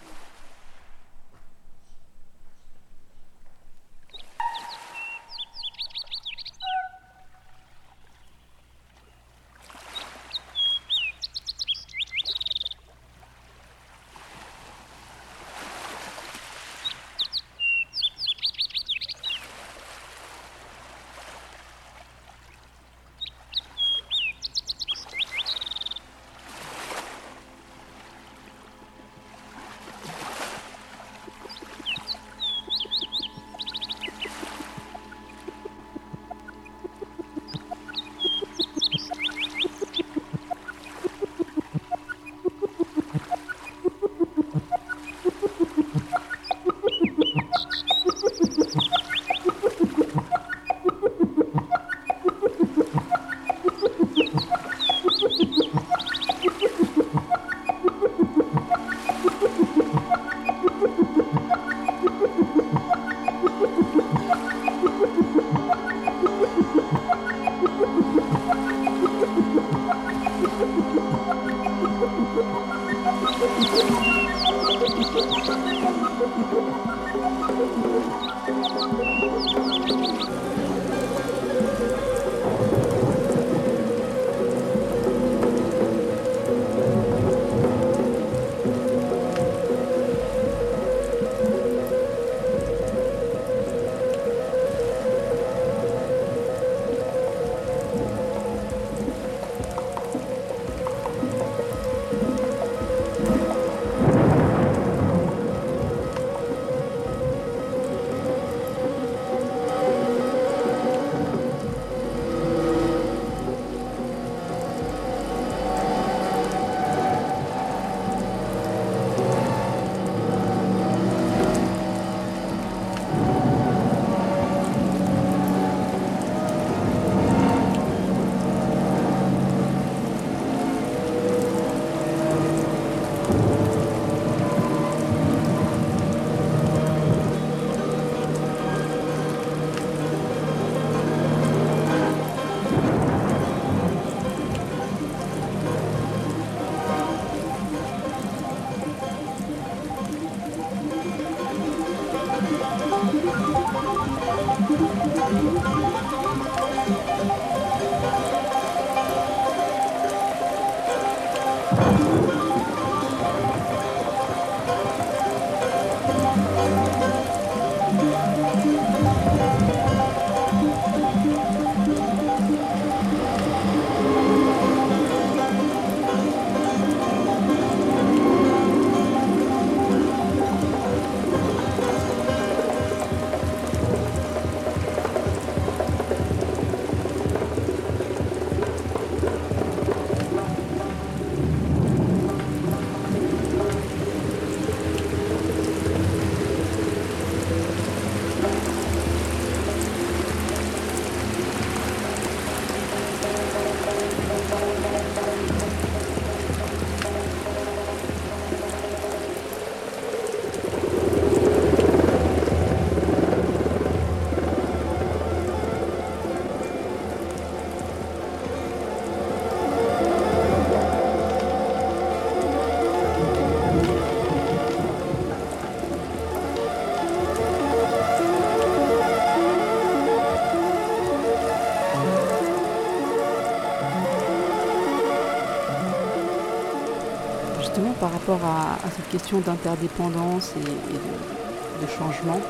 À, 238.36 238.90
cette 238.94 239.08
question 239.08 239.38
d'interdépendance 239.38 240.52
et, 240.56 240.64
de, 240.64 241.86
changement, 241.86 242.40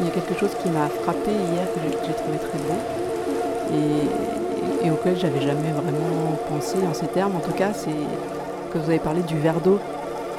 il 0.00 0.06
y 0.06 0.08
a 0.08 0.12
quelque 0.12 0.38
chose 0.38 0.50
qui 0.62 0.68
m'a 0.68 0.88
frappé 0.88 1.30
hier 1.30 1.66
que 1.72 1.80
j'ai 1.80 2.12
trouvé 2.12 2.38
très 2.38 2.58
beau 2.58 2.74
et, 4.84 4.90
auquel 4.90 5.16
j'avais 5.16 5.40
jamais 5.40 5.72
vraiment 5.72 6.36
pensé 6.48 6.76
en 6.88 6.94
ces 6.94 7.06
termes. 7.06 7.34
En 7.34 7.40
tout 7.40 7.52
cas, 7.52 7.72
c'est 7.72 7.90
que 8.72 8.78
vous 8.78 8.88
avez 8.88 9.00
parlé 9.00 9.22
du 9.22 9.38
verre 9.38 9.60
d'eau. 9.60 9.80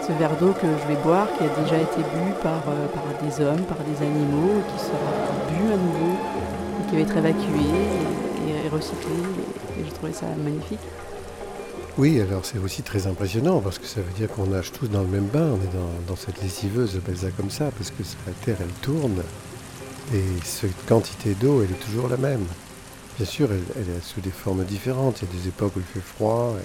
Ce 0.08 0.14
verre 0.14 0.36
d'eau 0.40 0.54
que 0.54 0.68
je 0.68 0.88
vais 0.88 1.02
boire, 1.04 1.28
qui 1.38 1.44
a 1.44 1.64
déjà 1.64 1.76
été 1.76 1.98
bu 1.98 2.32
par, 2.42 2.64
euh, 2.70 3.26
des 3.26 3.44
hommes, 3.44 3.64
par 3.64 3.78
des 3.80 4.06
animaux, 4.06 4.62
qui 4.70 4.80
sera 4.86 5.12
bu 5.50 5.74
à 5.74 5.78
nouveau, 5.78 6.16
qui 6.88 6.96
va 6.96 7.02
être 7.02 7.18
évacué 7.18 7.68
et, 8.48 8.70
recyclé. 8.70 9.16
et 9.80 9.86
je 9.86 9.92
trouvais 9.92 10.14
ça 10.14 10.28
magnifique. 10.42 10.80
Oui, 11.98 12.22
alors 12.22 12.46
c'est 12.46 12.60
aussi 12.60 12.84
très 12.84 13.08
impressionnant 13.08 13.60
parce 13.60 13.80
que 13.80 13.88
ça 13.88 14.02
veut 14.02 14.14
dire 14.14 14.30
qu'on 14.30 14.46
nage 14.46 14.72
tous 14.72 14.88
dans 14.88 15.02
le 15.02 15.08
même 15.08 15.26
bain, 15.26 15.50
on 15.54 15.56
est 15.56 16.06
dans, 16.08 16.16
cette 16.16 16.40
lessiveuse, 16.44 16.92
j'appelle 16.94 17.18
ça 17.18 17.32
comme 17.32 17.50
ça, 17.50 17.72
parce 17.76 17.90
que 17.90 18.04
la 18.28 18.34
Terre 18.34 18.58
elle 18.60 18.74
tourne 18.82 19.24
et 20.14 20.24
cette 20.44 20.86
quantité 20.86 21.34
d'eau 21.34 21.64
elle 21.64 21.72
est 21.72 21.86
toujours 21.86 22.08
la 22.08 22.18
même. 22.18 22.46
Bien 23.18 23.26
sûr, 23.26 23.50
elle, 23.52 23.82
est 23.82 24.04
sous 24.04 24.22
des 24.22 24.30
formes 24.30 24.64
différentes, 24.64 25.24
il 25.24 25.28
y 25.28 25.32
a 25.32 25.42
des 25.42 25.48
époques 25.48 25.76
où 25.76 25.80
il 25.80 25.86
fait 25.86 26.08
froid 26.08 26.56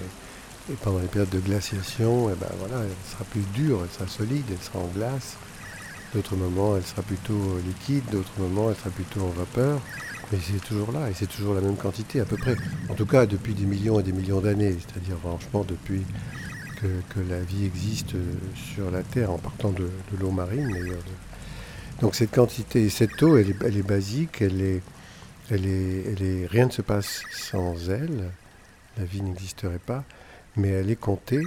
Et 0.71 0.75
pendant 0.83 0.99
les 0.99 1.07
périodes 1.07 1.31
de 1.31 1.39
glaciation, 1.39 2.29
eh 2.29 2.35
ben 2.39 2.51
voilà, 2.59 2.83
elle 2.83 3.11
sera 3.11 3.23
plus 3.23 3.41
dure, 3.55 3.79
elle 3.83 3.89
sera 3.89 4.07
solide, 4.07 4.45
elle 4.51 4.63
sera 4.63 4.77
en 4.77 4.87
glace. 4.93 5.37
D'autres 6.13 6.35
moments, 6.35 6.77
elle 6.77 6.85
sera 6.85 7.01
plutôt 7.01 7.57
liquide, 7.65 8.03
d'autres 8.11 8.37
moments, 8.37 8.69
elle 8.69 8.77
sera 8.77 8.91
plutôt 8.91 9.21
en 9.21 9.29
vapeur. 9.29 9.79
Mais 10.31 10.39
c'est 10.41 10.63
toujours 10.65 10.91
là, 10.91 11.09
et 11.09 11.13
c'est 11.13 11.27
toujours 11.27 11.53
la 11.53 11.61
même 11.61 11.75
quantité 11.75 12.19
à 12.19 12.25
peu 12.25 12.37
près. 12.37 12.55
En 12.89 12.95
tout 12.95 13.05
cas, 13.05 13.25
depuis 13.25 13.53
des 13.53 13.65
millions 13.65 13.99
et 13.99 14.03
des 14.03 14.11
millions 14.11 14.41
d'années, 14.41 14.75
c'est-à-dire 14.79 15.17
franchement 15.19 15.65
depuis 15.67 16.03
que, 16.81 17.19
la 17.29 17.39
vie 17.39 17.65
existe 17.65 18.15
sur 18.55 18.91
la 18.91 19.03
Terre, 19.03 19.31
en 19.31 19.37
partant 19.37 19.71
de, 19.71 19.89
l'eau 20.19 20.31
marine 20.31 20.75
Donc 22.01 22.15
cette 22.15 22.31
quantité, 22.31 22.89
cette 22.89 23.21
eau, 23.23 23.37
elle 23.37 23.51
est, 23.51 23.87
basique, 23.87 24.41
elle 24.41 24.61
est, 24.61 24.81
elle 25.49 25.65
est, 25.65 26.03
elle 26.11 26.21
est, 26.23 26.45
rien 26.47 26.65
ne 26.65 26.71
se 26.71 26.81
passe 26.81 27.23
sans 27.31 27.89
elle, 27.89 28.31
la 28.97 29.05
vie 29.05 29.21
n'existerait 29.21 29.79
pas, 29.79 30.03
mais 30.57 30.69
elle 30.69 30.89
est 30.89 30.99
comptée 30.99 31.41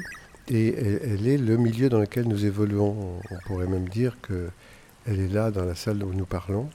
et 0.49 0.75
elle, 0.79 1.27
est 1.27 1.39
le 1.39 1.57
milieu 1.57 1.89
dans 1.89 1.99
lequel 1.99 2.27
nous 2.29 2.45
évoluons. 2.45 3.21
On 3.31 3.39
pourrait 3.47 3.67
même 3.67 3.89
dire 3.89 4.17
qu'elle 4.27 5.21
est 5.21 5.29
là 5.29 5.51
dans 5.51 5.65
la 5.65 5.75
salle 5.75 6.03
où 6.03 6.13
nous 6.13 6.27
parlons. 6.27 6.69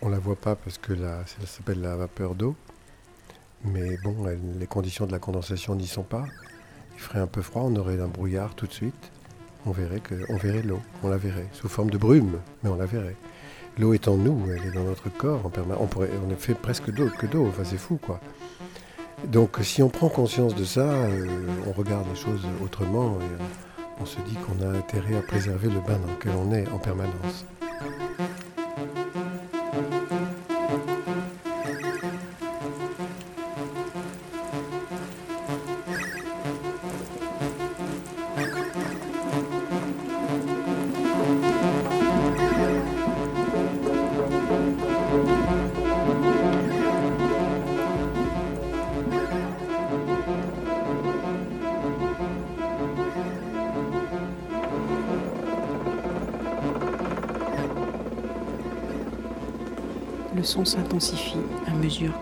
On 0.00 0.06
ne 0.08 0.12
la 0.12 0.18
voit 0.18 0.36
pas 0.36 0.54
parce 0.54 0.78
que 0.78 0.96
ça 0.96 1.24
s'appelle 1.46 1.80
la 1.80 1.96
vapeur 1.96 2.34
d'eau. 2.34 2.54
Mais 3.64 3.96
bon, 4.04 4.14
les 4.58 4.66
conditions 4.66 5.06
de 5.06 5.12
la 5.12 5.18
condensation 5.18 5.74
n'y 5.74 5.86
sont 5.86 6.04
pas. 6.04 6.24
Il 6.94 7.00
ferait 7.00 7.20
un 7.20 7.26
peu 7.26 7.42
froid, 7.42 7.62
on 7.64 7.76
aurait 7.76 8.00
un 8.00 8.08
brouillard 8.08 8.54
tout 8.54 8.66
de 8.66 8.72
suite. 8.72 9.10
On 9.66 9.70
verrait, 9.72 10.00
que, 10.00 10.14
verrait 10.40 10.62
l'eau, 10.62 10.80
on 11.02 11.08
la 11.08 11.16
verrait, 11.16 11.46
sous 11.52 11.68
forme 11.68 11.90
de 11.90 11.98
brume, 11.98 12.40
mais 12.62 12.70
on 12.70 12.76
la 12.76 12.86
verrait. 12.86 13.16
L'eau 13.76 13.92
est 13.92 14.08
en 14.08 14.16
nous, 14.16 14.46
elle 14.50 14.66
est 14.66 14.72
dans 14.72 14.84
notre 14.84 15.08
corps. 15.08 15.42
On, 15.44 15.86
pourrait, 15.86 16.10
on 16.28 16.36
fait 16.36 16.54
presque 16.54 16.90
d'eau 16.90 17.08
que 17.18 17.26
d'eau, 17.26 17.46
enfin 17.46 17.64
c'est 17.64 17.78
fou 17.78 17.96
quoi. 17.96 18.20
Donc 19.26 19.58
si 19.62 19.82
on 19.82 19.88
prend 19.88 20.08
conscience 20.08 20.54
de 20.54 20.64
ça, 20.64 20.88
euh, 20.88 21.26
on 21.66 21.72
regarde 21.72 22.06
les 22.08 22.16
choses 22.16 22.46
autrement 22.62 23.18
et 23.20 23.42
on 24.00 24.06
se 24.06 24.20
dit 24.20 24.36
qu'on 24.36 24.64
a 24.64 24.70
intérêt 24.76 25.16
à 25.16 25.22
préserver 25.22 25.68
le 25.68 25.80
bain 25.80 25.98
dans 25.98 26.12
lequel 26.12 26.32
on 26.36 26.52
est 26.52 26.68
en 26.68 26.78
permanence. 26.78 27.44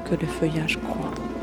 Que 0.05 0.14
le 0.14 0.27
feuillage 0.27 0.79
croît. 0.79 1.36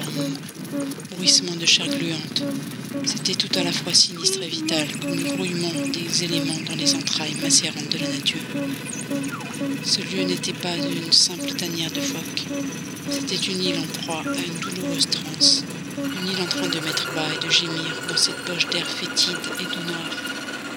De 0.00 1.14
bruissement 1.16 1.54
de 1.56 1.66
chair 1.66 1.86
gluante. 1.86 2.42
C'était 3.04 3.34
tout 3.34 3.58
à 3.58 3.64
la 3.64 3.72
fois 3.72 3.92
sinistre 3.92 4.42
et 4.42 4.48
vital, 4.48 4.86
comme 5.00 5.14
le 5.14 5.30
grouillement 5.34 5.72
des 5.92 6.24
éléments 6.24 6.60
dans 6.68 6.76
les 6.76 6.94
entrailles 6.94 7.36
macérantes 7.42 7.90
de 7.90 7.98
la 7.98 8.08
nature. 8.08 8.40
Ce 9.84 10.00
lieu 10.00 10.24
n'était 10.24 10.52
pas 10.52 10.76
une 10.76 11.12
simple 11.12 11.52
tanière 11.52 11.90
de 11.90 12.00
phoques. 12.00 12.46
C'était 13.10 13.52
une 13.52 13.62
île 13.62 13.78
en 13.78 14.00
proie 14.02 14.22
à 14.26 14.46
une 14.46 14.60
douloureuse 14.60 15.08
transe. 15.08 15.64
Une 15.98 16.28
île 16.28 16.42
en 16.42 16.46
train 16.46 16.68
de 16.68 16.80
mettre 16.80 17.14
bas 17.14 17.28
et 17.34 17.44
de 17.44 17.50
gémir 17.50 17.94
dans 18.08 18.16
cette 18.16 18.44
poche 18.44 18.68
d'air 18.68 18.86
fétide 18.86 19.36
et 19.60 19.64
d'honneur. 19.64 20.10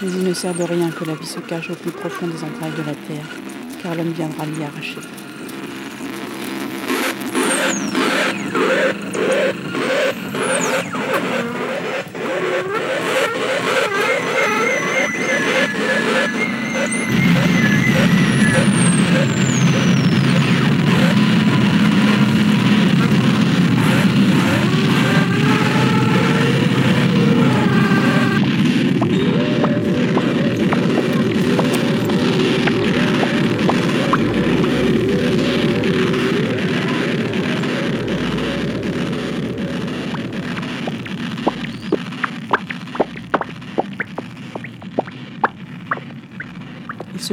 Mais 0.02 0.10
il 0.10 0.24
ne 0.24 0.34
sert 0.34 0.56
de 0.56 0.64
rien 0.64 0.90
que 0.90 1.06
la 1.06 1.16
vie 1.16 1.28
se 1.28 1.40
cache 1.40 1.70
au 1.70 1.76
plus 1.76 1.92
profond 1.92 2.28
des 2.28 2.44
entrailles 2.44 2.78
de 2.78 2.84
la 2.84 2.96
terre, 2.96 3.28
car 3.84 3.96
l'homme 3.96 4.14
viendra 4.14 4.46
l'y 4.46 4.64
arracher. 4.64 5.21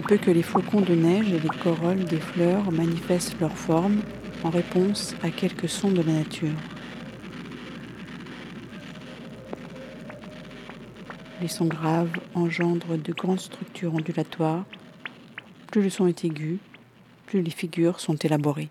Peu 0.08 0.16
que 0.16 0.30
les 0.30 0.42
flocons 0.42 0.80
de 0.80 0.94
neige 0.94 1.30
et 1.34 1.38
les 1.38 1.58
corolles 1.62 2.06
des 2.06 2.18
fleurs 2.18 2.72
manifestent 2.72 3.38
leur 3.40 3.52
forme 3.52 4.00
en 4.42 4.48
réponse 4.48 5.14
à 5.22 5.28
quelques 5.28 5.68
sons 5.68 5.90
de 5.90 6.00
la 6.00 6.14
nature. 6.14 6.56
Les 11.42 11.48
sons 11.48 11.66
graves 11.66 12.10
engendrent 12.34 12.96
de 12.96 13.12
grandes 13.12 13.40
structures 13.40 13.94
ondulatoires. 13.94 14.64
Plus 15.70 15.82
le 15.82 15.90
son 15.90 16.06
est 16.06 16.24
aigu, 16.24 16.58
plus 17.26 17.42
les 17.42 17.50
figures 17.50 18.00
sont 18.00 18.16
élaborées. 18.16 18.70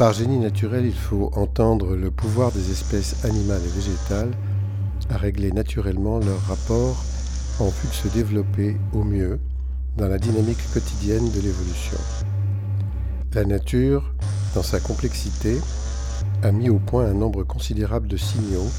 Par 0.00 0.14
génie 0.14 0.38
naturel, 0.38 0.86
il 0.86 0.94
faut 0.94 1.30
entendre 1.34 1.94
le 1.94 2.10
pouvoir 2.10 2.52
des 2.52 2.70
espèces 2.70 3.22
animales 3.22 3.60
et 3.62 3.78
végétales 3.78 4.30
à 5.10 5.18
régler 5.18 5.52
naturellement 5.52 6.18
leur 6.18 6.40
rapport 6.46 7.04
en 7.58 7.66
vue 7.66 7.88
de 7.88 7.92
se 7.92 8.08
développer 8.08 8.78
au 8.94 9.04
mieux 9.04 9.38
dans 9.98 10.08
la 10.08 10.16
dynamique 10.16 10.72
quotidienne 10.72 11.30
de 11.32 11.40
l'évolution. 11.42 11.98
La 13.34 13.44
nature, 13.44 14.14
dans 14.54 14.62
sa 14.62 14.80
complexité, 14.80 15.58
a 16.42 16.50
mis 16.50 16.70
au 16.70 16.78
point 16.78 17.04
un 17.04 17.12
nombre 17.12 17.44
considérable 17.44 18.08
de 18.08 18.16
signaux, 18.16 18.70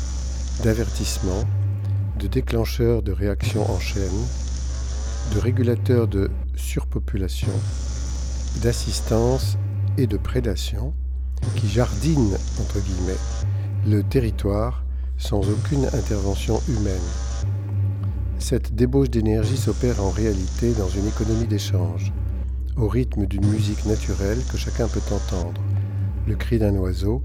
d'avertissements, 0.64 1.44
de 2.18 2.26
déclencheurs 2.26 3.04
de 3.04 3.12
réactions 3.12 3.70
en 3.70 3.80
chaîne, 3.80 4.26
de 5.36 5.40
régulateurs 5.40 6.08
de 6.08 6.32
surpopulation, 6.56 7.54
d'assistance 8.64 9.60
et 10.00 10.08
de 10.08 10.18
prédation, 10.18 10.96
qui 11.56 11.68
jardine, 11.68 12.38
entre 12.60 12.80
guillemets, 12.80 13.18
le 13.88 14.04
territoire 14.04 14.84
sans 15.18 15.42
aucune 15.50 15.86
intervention 15.86 16.60
humaine. 16.68 17.00
Cette 18.40 18.74
débauche 18.74 19.10
d'énergie 19.10 19.58
s'opère 19.58 20.04
en 20.04 20.10
réalité 20.10 20.74
dans 20.74 20.90
une 20.90 21.08
économie 21.08 21.48
d'échange, 21.48 22.12
au 22.76 22.88
rythme 22.88 23.28
d'une 23.28 23.46
musique 23.46 23.86
naturelle 23.86 24.40
que 24.52 24.58
chacun 24.58 24.88
peut 24.88 25.14
entendre, 25.14 25.62
le 26.28 26.36
cri 26.36 26.58
d'un 26.58 26.76
oiseau, 26.76 27.24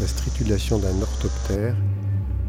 la 0.00 0.06
stritulation 0.06 0.78
d'un 0.78 1.02
orthoptère, 1.02 1.76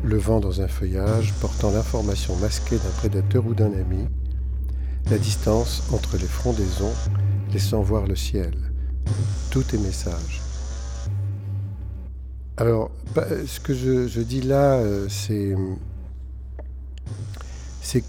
le 0.04 0.18
vent 0.18 0.40
dans 0.40 0.62
un 0.62 0.68
feuillage 0.68 1.34
portant 1.42 1.72
l'information 1.72 2.36
masquée 2.36 2.78
d'un 2.78 2.98
prédateur 2.98 3.46
ou 3.48 3.56
d'un 3.56 3.74
ami, 3.74 4.08
la 5.10 5.18
distance 5.18 5.84
entre 5.92 6.18
les 6.18 6.28
frondaisons 6.28 6.94
laissant 7.54 7.82
voir 7.82 8.06
le 8.06 8.16
ciel. 8.16 8.54
Tout 9.50 9.64
est 9.74 9.80
message. 9.80 10.45
Alors, 12.58 12.90
bah, 13.14 13.26
ce 13.46 13.60
que 13.60 13.74
je, 13.74 14.22
dis 14.22 14.42
là, 14.42 14.76
euh, 14.76 15.10
c'est, 15.10 15.54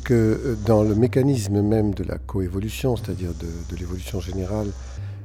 que 0.04 0.14
euh, 0.14 0.54
dans 0.64 0.84
le 0.84 0.94
mécanisme 0.94 1.60
même 1.62 1.94
de 1.94 2.04
la 2.04 2.16
coévolution, 2.16 2.94
c'est-à-dire 2.94 3.32
de, 3.34 3.76
l'évolution 3.76 4.20
générale 4.20 4.68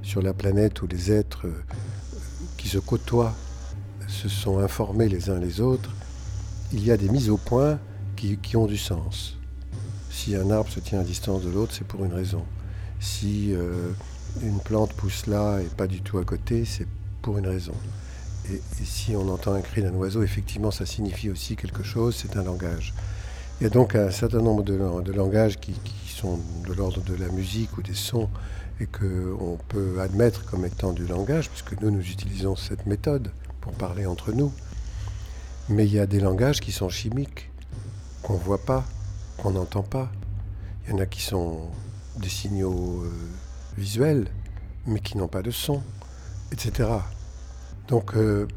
sur 0.02 0.24
la 0.24 0.34
planète 0.34 0.82
où 0.82 0.88
les 0.88 1.12
êtres 1.12 1.46
euh, 1.46 1.64
qui 2.58 2.68
se 2.68 2.80
côtoient 2.80 3.36
se 4.08 4.28
sont 4.28 4.58
informés 4.58 5.08
les 5.08 5.30
uns 5.30 5.38
les 5.38 5.62
autres, 5.62 5.92
il 6.74 6.84
y 6.84 6.90
a 6.90 6.98
des 6.98 7.10
mises 7.10 7.30
au 7.30 7.38
point 7.38 7.78
qui 8.16 8.58
ont 8.58 8.66
du 8.66 8.78
sens. 8.78 9.38
Si 10.10 10.36
un 10.36 10.50
arbre 10.50 10.70
se 10.70 10.80
tient 10.80 11.00
à 11.00 11.04
distance 11.04 11.44
de 11.44 11.50
l'autre, 11.50 11.74
c'est 11.76 11.88
pour 11.88 12.06
une 12.06 12.14
raison. 12.14 12.44
Si 13.00 13.54
une 14.44 14.60
plante 14.60 14.94
pousse 14.94 15.26
là 15.26 15.60
et 15.60 15.66
pas 15.66 15.88
du 15.88 16.02
tout 16.02 16.20
à 16.20 16.24
côté, 16.24 16.66
c'est 16.66 16.88
pour 17.22 17.40
une 17.40 17.48
raison. 17.48 17.74
Et, 18.52 18.62
si 18.84 19.16
on 19.16 19.30
entend 19.30 19.54
un 19.54 19.62
cri 19.62 19.82
d'un 19.82 19.94
oiseau, 19.94 20.24
effectivement, 20.24 20.72
ça 20.72 20.86
signifie 20.86 21.30
aussi 21.30 21.56
quelque 21.56 21.84
chose, 21.84 22.16
c'est 22.16 22.38
un 22.38 22.44
langage. 22.44 22.94
Il 23.60 23.64
y 23.64 23.68
a 23.68 23.70
donc 23.70 23.96
un 23.96 24.12
certain 24.12 24.42
nombre 24.42 24.64
de, 24.64 25.12
langages 25.12 25.58
qui, 25.60 25.76
sont 26.08 26.40
de 26.68 26.74
l'ordre 26.74 27.02
de 27.02 27.16
la 27.16 27.30
musique 27.30 27.78
ou 27.78 27.82
des 27.82 27.96
sons 27.96 28.30
et 28.80 28.86
qu'on 28.86 29.58
peut 29.70 30.00
admettre 30.02 30.46
comme 30.46 30.66
étant 30.66 30.92
du 30.92 31.08
langage, 31.08 31.50
puisque 31.50 31.80
nous, 31.82 31.90
nous 31.90 32.02
utilisons 32.02 32.56
cette 32.56 32.86
méthode 32.86 33.32
pour 33.60 33.72
parler 33.74 34.06
entre 34.06 34.32
nous. 34.32 34.52
Mais 35.70 35.86
il 35.86 35.94
y 35.94 36.00
a 36.00 36.06
des 36.06 36.20
langages 36.20 36.60
qui 36.60 36.72
sont 36.72 36.90
chimiques, 36.90 37.50
qu'on 38.24 38.34
ne 38.34 38.40
voit 38.40 38.64
pas, 38.64 38.84
qu'on 39.38 39.52
n'entend 39.52 39.84
pas. 39.84 40.12
Il 40.86 40.92
y 40.92 40.94
en 40.94 41.00
a 41.00 41.06
qui 41.06 41.22
sont 41.22 41.70
des 42.18 42.30
signaux 42.30 43.04
euh, 43.04 43.12
visuels, 43.78 44.28
mais 44.86 45.00
qui 45.00 45.18
n'ont 45.18 45.28
pas 45.28 45.42
de 45.42 45.52
son, 45.52 45.82
etc. 46.52 46.90
Donc, 47.88 48.16
euh, 48.16 48.48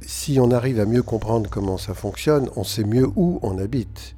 si 0.00 0.38
on 0.40 0.50
arrive 0.50 0.80
à 0.80 0.86
mieux 0.86 1.02
comprendre 1.02 1.48
comment 1.50 1.78
ça 1.78 1.94
fonctionne, 1.94 2.48
on 2.56 2.64
sait 2.64 2.84
mieux 2.84 3.08
où 3.16 3.38
on 3.42 3.58
habite. 3.58 4.14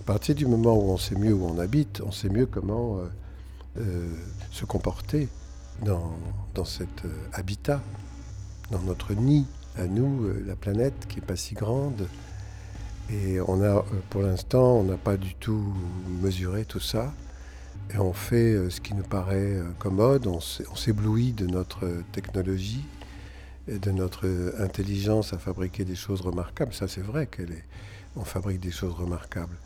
À 0.00 0.04
partir 0.04 0.34
du 0.34 0.46
moment 0.46 0.74
où 0.74 0.90
on 0.90 0.96
sait 0.98 1.14
mieux 1.14 1.32
où 1.32 1.46
on 1.46 1.58
habite, 1.58 2.02
on 2.04 2.12
sait 2.12 2.28
mieux 2.28 2.46
comment 2.46 2.98
euh, 2.98 3.02
euh, 3.78 4.08
se 4.50 4.64
comporter 4.64 5.28
dans, 5.84 6.12
dans 6.54 6.64
cet 6.64 7.02
habitat, 7.32 7.80
dans 8.70 8.82
notre 8.82 9.14
nid 9.14 9.46
à 9.76 9.86
nous, 9.86 10.28
la 10.46 10.54
planète 10.54 11.06
qui 11.08 11.16
n'est 11.16 11.26
pas 11.26 11.36
si 11.36 11.54
grande. 11.54 12.06
Et 13.10 13.40
on 13.40 13.62
a, 13.62 13.84
pour 14.10 14.22
l'instant, 14.22 14.76
on 14.76 14.84
n'a 14.84 14.96
pas 14.96 15.16
du 15.16 15.34
tout 15.34 15.74
mesuré 16.22 16.64
tout 16.64 16.80
ça. 16.80 17.12
Et 17.92 17.98
on 17.98 18.12
fait 18.12 18.70
ce 18.70 18.80
qui 18.80 18.94
nous 18.94 19.02
paraît 19.02 19.58
commode, 19.78 20.26
on 20.28 20.40
s'éblouit 20.40 21.32
de 21.32 21.46
notre 21.46 21.88
technologie 22.12 22.84
et 23.68 23.78
de 23.78 23.90
notre 23.90 24.26
intelligence 24.58 25.32
à 25.32 25.38
fabriquer 25.38 25.84
des 25.84 25.94
choses 25.94 26.20
remarquables. 26.20 26.74
Ça, 26.74 26.88
c'est 26.88 27.00
vrai 27.00 27.26
qu'elle 27.26 27.52
est, 27.52 27.64
on 28.16 28.24
fabrique 28.24 28.60
des 28.60 28.70
choses 28.70 28.92
remarquables. 28.94 29.56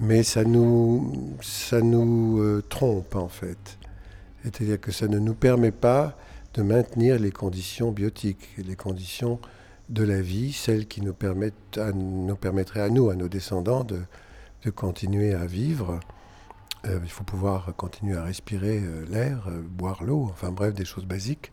Mais 0.00 0.22
ça 0.22 0.44
nous, 0.44 1.36
ça 1.42 1.82
nous 1.82 2.40
euh, 2.40 2.62
trompe, 2.68 3.16
en 3.16 3.28
fait. 3.28 3.78
C'est-à-dire 4.42 4.80
que 4.80 4.92
ça 4.92 5.08
ne 5.08 5.18
nous 5.18 5.34
permet 5.34 5.72
pas 5.72 6.16
de 6.54 6.62
maintenir 6.62 7.18
les 7.18 7.30
conditions 7.30 7.92
biotiques, 7.92 8.48
les 8.56 8.76
conditions 8.76 9.38
de 9.90 10.02
la 10.02 10.22
vie, 10.22 10.52
celles 10.52 10.86
qui 10.86 11.02
nous, 11.02 11.12
permettent 11.12 11.76
à, 11.76 11.92
nous 11.92 12.36
permettraient 12.36 12.80
à 12.80 12.88
nous, 12.88 13.10
à 13.10 13.14
nos 13.14 13.28
descendants, 13.28 13.84
de, 13.84 14.00
de 14.64 14.70
continuer 14.70 15.34
à 15.34 15.44
vivre 15.46 16.00
il 17.04 17.10
faut 17.10 17.24
pouvoir 17.24 17.74
continuer 17.76 18.16
à 18.16 18.24
respirer 18.24 18.80
l'air, 19.10 19.50
boire 19.68 20.02
l'eau, 20.02 20.28
enfin 20.30 20.50
bref, 20.50 20.72
des 20.72 20.86
choses 20.86 21.04
basiques. 21.04 21.52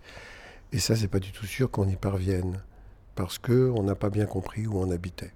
Et 0.72 0.80
ça, 0.80 0.95
c'est 0.95 1.07
pas 1.07 1.20
du 1.20 1.32
tout 1.32 1.45
sûr 1.45 1.72
qu'on 1.72 1.88
y 1.88 1.95
parvienne, 1.95 2.61
parce 3.15 3.38
qu'on 3.38 3.84
n'a 3.84 3.95
pas 3.95 4.09
bien 4.09 4.26
compris 4.26 4.68
où 4.68 4.78
on 4.80 4.91
habitait. 4.91 5.32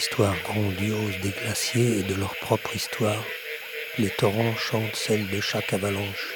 L'histoire 0.00 0.34
grandiose 0.44 1.20
des 1.20 1.28
glaciers 1.28 1.98
et 1.98 2.02
de 2.02 2.14
leur 2.14 2.34
propre 2.36 2.74
histoire, 2.74 3.22
les 3.98 4.08
torrents 4.08 4.56
chantent 4.56 4.96
celle 4.96 5.28
de 5.28 5.42
chaque 5.42 5.74
avalanche, 5.74 6.28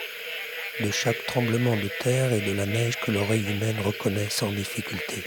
de 0.80 0.90
chaque 0.90 1.24
tremblement 1.24 1.74
de 1.74 1.88
terre 2.00 2.34
et 2.34 2.42
de 2.42 2.52
la 2.52 2.66
neige 2.66 2.98
que 3.00 3.10
l'oreille 3.10 3.50
humaine 3.50 3.80
reconnaît 3.82 4.28
sans 4.28 4.52
difficulté. 4.52 5.22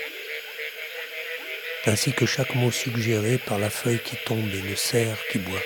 Ainsi 1.88 2.14
que 2.14 2.28
chaque 2.28 2.54
mot 2.54 2.70
suggéré 2.70 3.40
par 3.40 3.58
la 3.58 3.72
feuille 3.72 4.04
qui 4.06 4.18
tombe 4.24 4.54
et 4.54 4.70
le 4.70 4.76
cerf 4.76 5.18
qui 5.32 5.40
boit. 5.40 5.66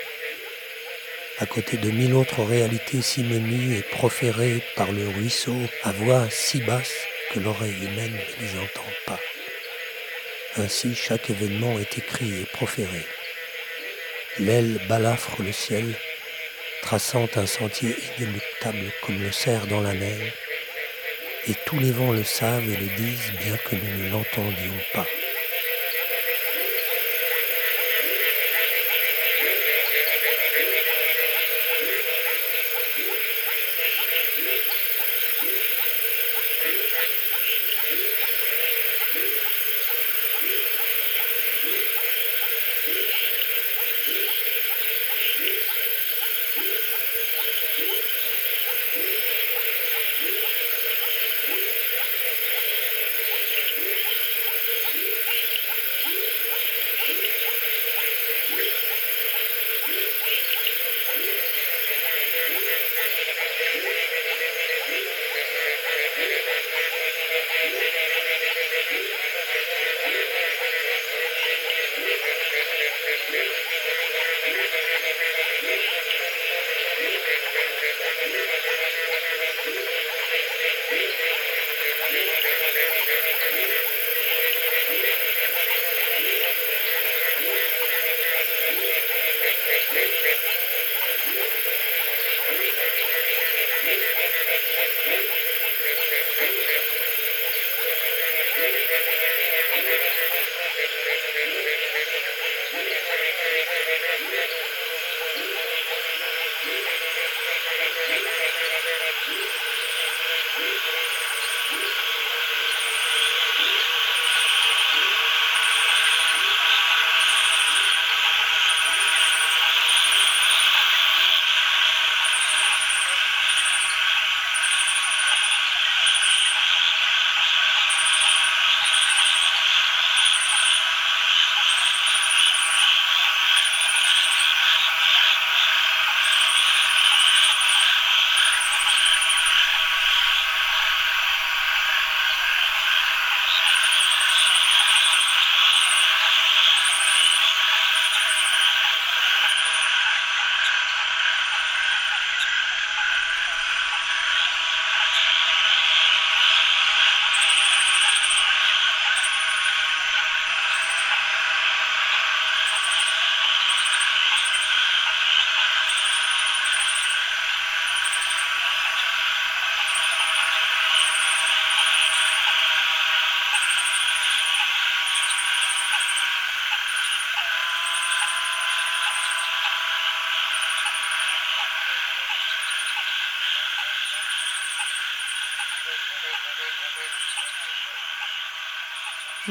À 1.40 1.44
côté 1.44 1.76
de 1.76 1.90
mille 1.90 2.14
autres 2.14 2.42
réalités 2.42 3.02
si 3.02 3.22
menues 3.22 3.76
et 3.76 3.82
proférées 3.82 4.64
par 4.76 4.90
le 4.92 5.08
ruisseau 5.08 5.58
à 5.82 5.92
voix 5.92 6.26
si 6.30 6.62
basse 6.62 6.94
que 7.32 7.38
l'oreille 7.38 7.84
humaine 7.84 8.14
ne 8.14 8.46
les 8.46 8.58
entend 8.58 8.92
pas. 9.04 9.20
Ainsi 10.58 10.94
chaque 10.94 11.30
événement 11.30 11.78
est 11.78 11.96
écrit 11.96 12.42
et 12.42 12.46
proféré. 12.52 13.06
L'aile 14.38 14.80
balafre 14.86 15.42
le 15.42 15.50
ciel, 15.50 15.94
traçant 16.82 17.26
un 17.36 17.46
sentier 17.46 17.96
inéluctable 18.18 18.92
comme 19.02 19.22
le 19.22 19.32
cerf 19.32 19.66
dans 19.66 19.80
la 19.80 19.94
neige, 19.94 20.34
et 21.48 21.54
tous 21.64 21.78
les 21.78 21.90
vents 21.90 22.12
le 22.12 22.22
savent 22.22 22.68
et 22.68 22.76
le 22.76 22.96
disent 22.96 23.32
bien 23.42 23.56
que 23.56 23.76
nous 23.76 24.04
ne 24.04 24.10
l'entendions 24.10 24.80
pas. 24.92 25.06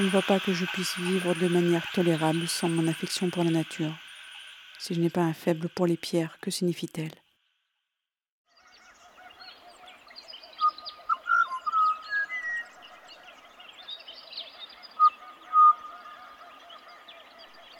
Je 0.02 0.08
ne 0.08 0.10
vois 0.10 0.24
pas 0.24 0.39
que 0.39 0.52
je 0.52 0.66
puisse 0.66 0.97
vivre 0.97 1.36
de 1.36 1.47
manière 1.47 1.86
tolérable 1.91 2.47
sans 2.47 2.68
mon 2.68 2.88
affection 2.88 3.30
pour 3.30 3.43
la 3.43 3.52
nature. 3.52 3.93
Si 4.80 4.95
je 4.95 4.99
n'ai 4.99 5.12
pas 5.12 5.22
un 5.22 5.32
faible 5.32 5.70
pour 5.70 5.86
les 5.86 5.95
pierres, 5.95 6.39
que 6.41 6.49
signifie-t-elle? 6.49 7.12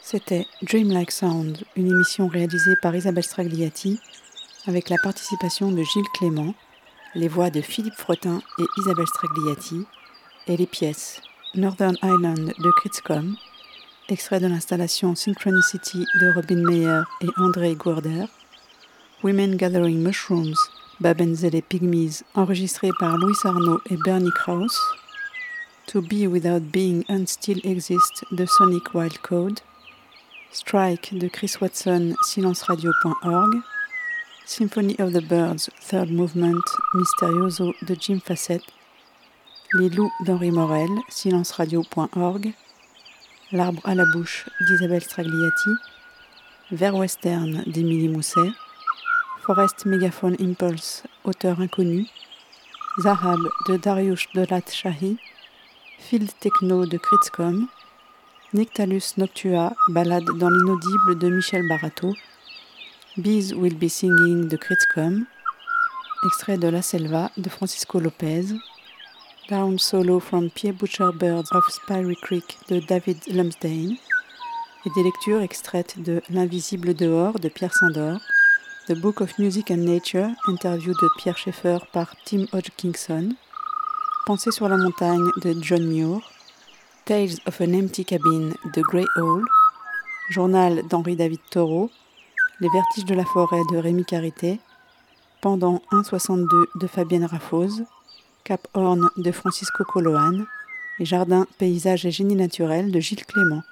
C'était 0.04 0.46
Dreamlike 0.62 1.10
Sound, 1.10 1.64
une 1.76 1.88
émission 1.90 2.28
réalisée 2.28 2.76
par 2.84 2.96
Isabelle 2.96 3.24
Stragliati 3.24 4.00
avec 4.68 4.90
la 4.90 4.98
participation 5.02 5.72
de 5.72 5.82
Gilles 5.82 6.04
Clément, 6.14 6.54
les 7.16 7.28
voix 7.28 7.50
de 7.50 7.62
Philippe 7.62 7.98
Frottin 7.98 8.44
et 8.60 8.66
Isabelle 8.78 9.08
Stragliati 9.08 9.88
et 10.46 10.56
les 10.56 10.68
pièces 10.68 11.20
Northern 11.54 11.98
Island 12.02 12.54
de 12.60 12.72
Kritzcom, 12.72 13.36
extrait 14.08 14.40
de 14.40 14.48
l'installation 14.48 15.16
Synchronicity 15.16 16.06
de 16.22 16.34
Robin 16.34 16.64
Meyer 16.64 17.02
et 17.20 17.28
André 17.36 17.76
Gourder, 17.76 18.26
Women 19.22 19.58
Gathering 19.58 20.02
Mushrooms, 20.02 20.56
Babenzele 21.02 21.62
Pygmies, 21.62 22.24
enregistré 22.36 22.92
par 23.00 23.18
Louis 23.18 23.36
Arnaud 23.44 23.82
et 23.90 23.98
Bernie 23.98 24.32
Krauss, 24.32 24.80
To 25.88 26.02
Be 26.02 26.26
Without 26.26 26.62
Being 26.72 27.04
and 27.10 27.26
Still 27.26 27.60
Exist 27.66 28.24
de 28.32 28.46
Sonic 28.46 28.94
Wild 28.94 29.18
Code, 29.22 29.60
Strike 30.54 31.18
de 31.18 31.28
Chris 31.28 31.58
Watson, 31.60 32.16
silenceradio.org, 32.30 33.62
Symphony 34.46 34.96
of 35.00 35.12
the 35.12 35.22
Birds, 35.22 35.70
Third 35.82 36.12
Movement, 36.12 36.64
Misterioso 36.94 37.74
de 37.86 37.96
Jim 37.98 38.22
Fassett, 38.22 38.64
Les 39.74 39.88
loups 39.88 40.12
d'Henri 40.20 40.52
Morel, 40.52 40.90
silenceradio.org, 41.08 42.54
L'arbre 43.54 43.82
à 43.86 43.96
la 43.96 44.04
bouche 44.06 44.50
d'Isabelle 44.68 45.02
Stragliati, 45.02 45.70
Vers 46.72 46.94
western 46.94 47.64
d'Émilie 47.68 48.10
Mousset, 48.10 48.52
Forest 49.44 49.86
Megaphone 49.86 50.36
Impulse, 50.42 51.04
auteur 51.24 51.62
inconnu, 51.62 52.06
Zahab 53.00 53.40
de 53.70 53.78
Dariush 53.78 54.28
Dolat 54.34 54.70
Shahi, 54.70 55.18
Field 56.00 56.30
Techno 56.42 56.86
de 56.86 56.98
Kritzcom, 56.98 57.68
Nictalus 58.54 59.16
Noctua, 59.16 59.72
ballade 59.88 60.26
dans 60.38 60.50
l'inaudible 60.50 61.18
de 61.18 61.30
Michel 61.30 61.66
Barato, 61.70 62.14
Bees 63.16 63.54
Will 63.54 63.78
Be 63.78 63.88
Singing 63.88 64.50
de 64.50 64.58
Kritzcom, 64.58 65.26
extrait 66.26 66.58
de 66.58 66.68
La 66.68 66.82
Selva 66.82 67.32
de 67.38 67.48
Francisco 67.48 68.02
Lopez, 68.02 68.48
Down 69.52 69.78
Solo 69.78 70.22
from 70.22 70.50
Pierre 70.50 70.72
Butcher 70.72 71.12
Birds 71.12 71.52
of 71.52 71.66
Spirey 71.70 72.16
Creek 72.16 72.58
de 72.70 72.80
David 72.80 73.18
Lumsdain, 73.28 73.98
et 74.86 74.90
des 74.96 75.04
lectures 75.04 75.42
extraites 75.42 76.02
de 76.02 76.22
L'invisible 76.30 76.94
dehors 76.94 77.38
de 77.38 77.50
Pierre 77.50 77.74
Sandor, 77.74 78.18
The 78.88 78.94
Book 78.94 79.20
of 79.20 79.38
Music 79.40 79.70
and 79.70 79.84
Nature, 79.84 80.30
interview 80.48 80.94
de 80.94 81.10
Pierre 81.18 81.38
Schaeffer 81.38 81.80
par 81.92 82.16
Tim 82.24 82.46
Hodgkinson, 82.54 83.36
Pensée 84.26 84.52
sur 84.52 84.70
la 84.70 84.78
montagne 84.78 85.28
de 85.44 85.54
John 85.62 85.84
Muir, 85.86 86.22
Tales 87.04 87.36
of 87.46 87.60
an 87.60 87.74
Empty 87.74 88.06
Cabin 88.06 88.52
de 88.74 88.82
Grey 88.82 89.06
Hall, 89.18 89.44
Journal 90.30 90.88
d'Henri 90.88 91.18
David 91.18 91.42
Thoreau, 91.50 91.92
Les 92.62 92.70
Vertiges 92.70 93.04
de 93.04 93.16
la 93.16 93.26
forêt 93.26 93.62
de 93.70 93.76
Rémi 93.76 94.06
Carité, 94.06 94.62
Pendant 95.42 95.82
1,62 95.92 96.48
de 96.80 96.88
Fabienne 96.88 97.26
Raffose, 97.26 97.84
Cap 98.44 98.68
Horn 98.74 99.10
de 99.18 99.32
Francisco 99.32 99.84
Coloane 99.84 100.46
et 101.00 101.06
Jardin, 101.06 101.48
paysages 101.58 102.06
et 102.06 102.12
génie 102.12 102.36
naturel 102.36 102.92
de 102.92 103.00
Gilles 103.00 103.26
Clément. 103.26 103.64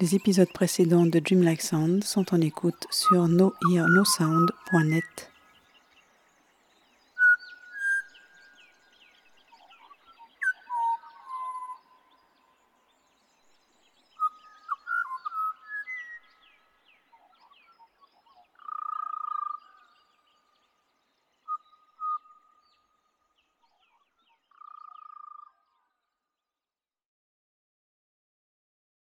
Les 0.00 0.14
épisodes 0.14 0.52
précédents 0.52 1.06
de 1.06 1.20
Dreamlike 1.20 1.62
Sound 1.62 2.02
sont 2.02 2.34
en 2.34 2.40
écoute 2.40 2.86
sur 2.90 3.28
noearnosound.net. 3.28 5.31